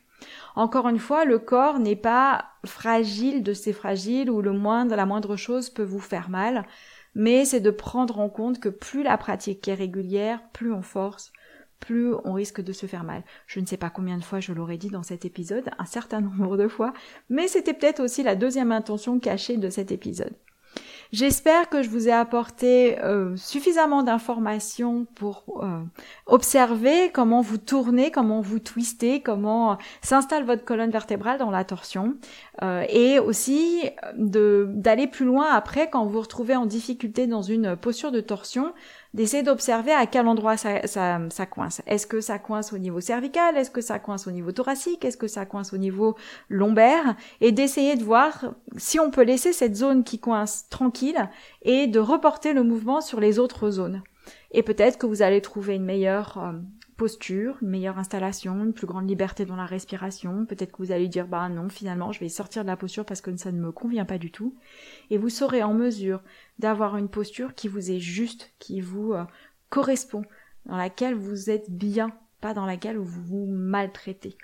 Encore 0.56 0.90
une 0.90 1.00
fois, 1.00 1.26
le 1.26 1.40
corps 1.40 1.80
n'est 1.80 1.96
pas 1.96 2.46
fragile 2.66 3.44
de 3.44 3.54
ces 3.54 3.72
fragiles 3.72 4.30
où 4.30 4.42
le 4.42 4.52
moindre, 4.52 4.96
la 4.96 5.06
moindre 5.06 5.36
chose 5.36 5.70
peut 5.70 5.84
vous 5.84 6.00
faire 6.00 6.30
mal, 6.30 6.66
mais 7.16 7.46
c'est 7.46 7.60
de 7.60 7.72
prendre 7.72 8.20
en 8.20 8.30
compte 8.30 8.60
que 8.60 8.70
plus 8.70 9.04
la 9.04 9.18
pratique 9.18 9.68
est 9.68 9.74
régulière, 9.74 10.42
plus 10.54 10.74
on 10.74 10.82
force, 10.82 11.32
plus 11.80 12.14
on 12.24 12.34
risque 12.34 12.62
de 12.62 12.74
se 12.74 12.86
faire 12.86 13.04
mal. 13.04 13.24
Je 13.46 13.60
ne 13.60 13.66
sais 13.66 13.78
pas 13.78 13.90
combien 13.90 14.18
de 14.18 14.24
fois 14.24 14.40
je 14.40 14.54
l'aurais 14.54 14.78
dit 14.78 14.90
dans 14.90 15.04
cet 15.04 15.26
épisode, 15.26 15.70
un 15.78 15.86
certain 15.86 16.22
nombre 16.38 16.58
de 16.58 16.68
fois, 16.68 16.94
mais 17.30 17.48
c'était 17.48 17.74
peut-être 17.74 18.02
aussi 18.02 18.24
la 18.24 18.36
deuxième 18.36 18.72
intention 18.72 19.20
cachée 19.20 19.58
de 19.58 19.70
cet 19.70 19.92
épisode. 19.92 20.36
J'espère 21.14 21.70
que 21.70 21.84
je 21.84 21.90
vous 21.90 22.10
ai 22.10 22.12
apporté 22.12 23.00
euh, 23.00 23.36
suffisamment 23.38 24.04
d'informations 24.04 25.06
pour 25.16 25.64
euh, 25.64 25.82
observer 26.26 27.12
comment 27.14 27.40
vous 27.42 27.58
tournez, 27.58 28.12
comment 28.12 28.42
vous 28.42 28.60
twistez, 28.60 29.22
comment 29.22 29.78
s'installe 30.02 30.44
votre 30.44 30.66
colonne 30.66 30.92
vertébrale 30.92 31.40
dans 31.40 31.50
la 31.50 31.64
torsion, 31.64 32.16
euh, 32.62 32.84
et 32.90 33.20
aussi 33.20 33.84
d'aller 34.18 35.08
plus 35.08 35.26
loin 35.26 35.48
après 35.50 35.90
quand 35.90 36.04
vous 36.06 36.12
vous 36.12 36.22
retrouvez 36.22 36.56
en 36.56 36.66
difficulté 36.66 37.26
dans 37.26 37.42
une 37.42 37.78
posture 37.78 38.12
de 38.12 38.20
torsion, 38.20 38.74
d'essayer 39.14 39.44
d'observer 39.44 39.92
à 39.92 40.06
quel 40.06 40.28
endroit 40.28 40.58
ça, 40.58 40.86
ça, 40.88 41.20
ça 41.30 41.46
coince. 41.46 41.82
Est-ce 41.88 42.08
que 42.08 42.22
ça 42.22 42.40
coince 42.40 42.74
au 42.74 42.78
niveau 42.78 43.00
cervical? 43.00 43.58
Est-ce 43.58 43.72
que 43.72 43.82
ça 43.82 44.00
coince 44.00 44.28
au 44.28 44.32
niveau 44.32 44.52
thoracique? 44.52 45.06
Est-ce 45.06 45.18
que 45.18 45.28
ça 45.28 45.46
coince 45.46 45.74
au 45.74 45.78
niveau 45.78 46.16
lombaire? 46.50 47.16
Et 47.42 47.52
d'essayer 47.52 47.96
de 47.96 48.04
voir 48.04 48.54
si 48.78 49.00
on 49.00 49.12
peut 49.12 49.24
laisser 49.24 49.54
cette 49.54 49.76
zone 49.76 50.04
qui 50.04 50.20
coince 50.20 50.68
tranquille 50.70 51.30
et 51.62 51.88
de 51.88 52.00
reporter 52.00 52.54
le 52.54 52.64
mouvement 52.64 53.02
sur 53.02 53.20
les 53.20 53.40
autres 53.40 53.70
zones. 53.70 54.04
Et 54.52 54.64
peut-être 54.64 54.98
que 54.98 55.06
vous 55.06 55.22
allez 55.22 55.42
trouver 55.42 55.76
une 55.76 55.86
meilleure 55.86 56.38
euh, 56.38 56.54
posture, 56.98 57.58
une 57.62 57.70
meilleure 57.70 58.00
installation, 58.00 58.64
une 58.64 58.74
plus 58.74 58.88
grande 58.88 59.08
liberté 59.08 59.46
dans 59.46 59.56
la 59.56 59.66
respiration. 59.66 60.46
Peut-être 60.46 60.72
que 60.72 60.84
vous 60.84 60.92
allez 60.92 61.08
dire 61.08 61.28
bah 61.28 61.48
non, 61.48 61.70
finalement, 61.70 62.12
je 62.12 62.20
vais 62.20 62.30
sortir 62.30 62.64
de 62.64 62.68
la 62.68 62.76
posture 62.76 63.06
parce 63.06 63.22
que 63.22 63.36
ça 63.38 63.52
ne 63.52 63.62
me 63.62 63.72
convient 63.72 64.06
pas 64.06 64.18
du 64.18 64.32
tout. 64.32 64.56
Et 65.10 65.18
vous 65.18 65.30
serez 65.30 65.64
en 65.64 65.74
mesure 65.74 66.22
d'avoir 66.60 66.98
une 66.98 67.08
posture 67.08 67.54
qui 67.54 67.68
vous 67.68 67.92
est 67.92 68.00
juste, 68.00 68.52
qui 68.60 68.82
vous 68.82 69.14
euh, 69.14 69.24
correspond, 69.70 70.24
dans 70.66 70.76
laquelle 70.76 71.14
vous 71.16 71.50
êtes 71.50 71.70
bien, 71.70 72.12
pas 72.42 72.54
dans 72.54 72.66
laquelle 72.66 72.98
vous 72.98 73.24
vous 73.24 73.46
maltraitez. 73.46 74.36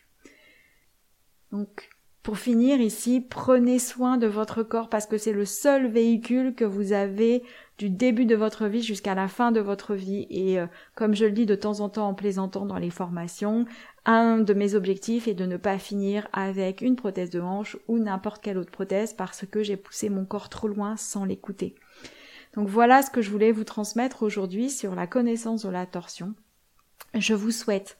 Donc, 1.52 1.90
Pour 2.24 2.38
finir 2.38 2.80
ici, 2.80 3.20
prenez 3.20 3.80
soin 3.80 4.16
de 4.18 4.28
votre 4.28 4.64
corps 4.64 4.88
parce 4.88 5.06
que 5.06 5.18
c'est 5.18 5.34
le 5.34 5.44
seul 5.44 5.88
véhicule 5.88 6.56
que 6.56 6.64
vous 6.64 6.94
avez 6.94 7.44
début 7.90 8.26
de 8.26 8.36
votre 8.36 8.68
vie 8.68 8.82
jusqu'à 8.82 9.16
la 9.16 9.28
fin 9.28 9.52
de 9.52 9.60
votre 9.60 9.96
vie. 9.96 10.28
Et 10.30 10.60
euh, 10.60 10.68
comme 10.96 11.16
je 11.16 11.26
le 11.26 11.32
dis 11.32 11.46
de 11.46 11.56
temps 11.56 11.80
en 11.80 11.90
temps 11.90 12.08
en 12.08 12.14
plaisantant 12.14 12.66
dans 12.66 12.78
les 12.78 12.90
formations, 12.90 13.66
un 14.06 14.40
de 14.40 14.54
mes 14.54 14.76
objectifs 14.76 15.28
est 15.28 15.34
de 15.34 15.46
ne 15.46 15.58
pas 15.58 15.80
finir 15.80 16.28
avec 16.34 16.82
une 16.82 16.96
prothèse 16.96 17.30
de 17.30 17.40
hanche 17.40 17.78
ou 17.88 18.00
n'importe 18.00 18.44
quelle 18.44 18.58
autre 18.58 18.72
prothèse 18.72 19.14
parce 19.14 19.46
que 19.46 19.64
j'ai 19.64 19.78
poussé 19.78 20.10
mon 20.10 20.26
corps 20.26 20.50
trop 20.50 20.68
loin 20.68 20.98
sans 20.98 21.26
l'écouter. 21.26 21.76
Donc 22.56 22.68
voilà 22.68 23.02
ce 23.02 23.10
que 23.10 23.22
je 23.22 23.32
voulais 23.32 23.52
vous 23.52 23.64
transmettre 23.64 24.24
aujourd'hui 24.24 24.70
sur 24.70 24.96
la 24.96 25.08
connaissance 25.08 25.64
de 25.64 25.70
la 25.70 25.86
torsion. 25.86 26.36
Je 27.16 27.34
vous 27.34 27.52
souhaite 27.52 27.98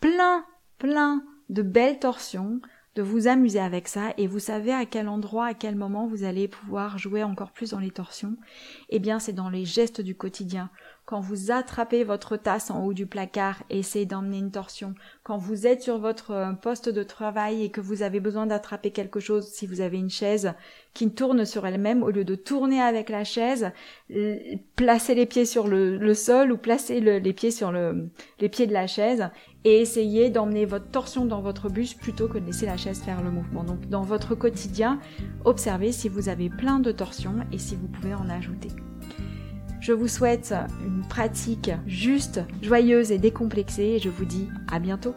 plein, 0.00 0.44
plein 0.78 1.22
de 1.48 1.62
belles 1.62 1.98
torsions, 1.98 2.60
de 2.96 3.02
vous 3.02 3.28
amuser 3.28 3.60
avec 3.60 3.88
ça 3.88 4.14
et 4.16 4.26
vous 4.26 4.38
savez 4.38 4.72
à 4.72 4.86
quel 4.86 5.08
endroit, 5.08 5.46
à 5.46 5.54
quel 5.54 5.76
moment 5.76 6.06
vous 6.06 6.24
allez 6.24 6.48
pouvoir 6.48 6.96
jouer 6.96 7.22
encore 7.22 7.52
plus 7.52 7.70
dans 7.70 7.78
les 7.78 7.90
torsions. 7.90 8.36
Eh 8.88 8.98
bien, 8.98 9.18
c'est 9.18 9.34
dans 9.34 9.50
les 9.50 9.66
gestes 9.66 10.00
du 10.00 10.16
quotidien. 10.16 10.70
Quand 11.06 11.20
vous 11.20 11.52
attrapez 11.52 12.02
votre 12.02 12.36
tasse 12.36 12.68
en 12.68 12.84
haut 12.84 12.92
du 12.92 13.06
placard 13.06 13.62
et 13.70 13.78
essayez 13.78 14.06
d'emmener 14.06 14.38
une 14.38 14.50
torsion, 14.50 14.96
quand 15.22 15.38
vous 15.38 15.68
êtes 15.68 15.80
sur 15.80 15.98
votre 15.98 16.32
euh, 16.32 16.52
poste 16.52 16.88
de 16.88 17.04
travail 17.04 17.62
et 17.62 17.70
que 17.70 17.80
vous 17.80 18.02
avez 18.02 18.18
besoin 18.18 18.44
d'attraper 18.46 18.90
quelque 18.90 19.20
chose, 19.20 19.46
si 19.46 19.68
vous 19.68 19.80
avez 19.80 19.98
une 19.98 20.10
chaise 20.10 20.54
qui 20.94 21.08
tourne 21.12 21.44
sur 21.44 21.64
elle-même, 21.64 22.02
au 22.02 22.10
lieu 22.10 22.24
de 22.24 22.34
tourner 22.34 22.82
avec 22.82 23.08
la 23.08 23.22
chaise, 23.22 23.70
placez 24.74 25.14
les 25.14 25.26
pieds 25.26 25.44
sur 25.44 25.68
le, 25.68 26.12
sol 26.14 26.50
ou 26.50 26.56
placez 26.56 27.00
les 27.00 27.32
pieds 27.32 27.52
sur 27.52 27.70
le, 27.70 28.08
les 28.40 28.48
pieds 28.48 28.66
de 28.66 28.72
la 28.72 28.88
chaise 28.88 29.28
et 29.62 29.80
essayez 29.80 30.28
d'emmener 30.28 30.64
votre 30.64 30.90
torsion 30.90 31.24
dans 31.24 31.40
votre 31.40 31.68
bus 31.68 31.94
plutôt 31.94 32.26
que 32.26 32.38
de 32.38 32.46
laisser 32.46 32.66
la 32.66 32.76
chaise 32.76 33.00
faire 33.00 33.22
le 33.22 33.30
mouvement. 33.30 33.62
Donc 33.62 33.88
dans 33.88 34.02
votre 34.02 34.34
quotidien, 34.34 34.98
observez 35.44 35.92
si 35.92 36.08
vous 36.08 36.28
avez 36.28 36.50
plein 36.50 36.80
de 36.80 36.90
torsions 36.90 37.46
et 37.52 37.58
si 37.58 37.76
vous 37.76 37.86
pouvez 37.86 38.14
en 38.14 38.28
ajouter. 38.28 38.70
Je 39.86 39.92
vous 39.92 40.08
souhaite 40.08 40.52
une 40.84 41.06
pratique 41.06 41.70
juste, 41.86 42.40
joyeuse 42.60 43.12
et 43.12 43.18
décomplexée 43.18 43.84
et 43.84 43.98
je 44.00 44.08
vous 44.08 44.24
dis 44.24 44.48
à 44.66 44.80
bientôt. 44.80 45.14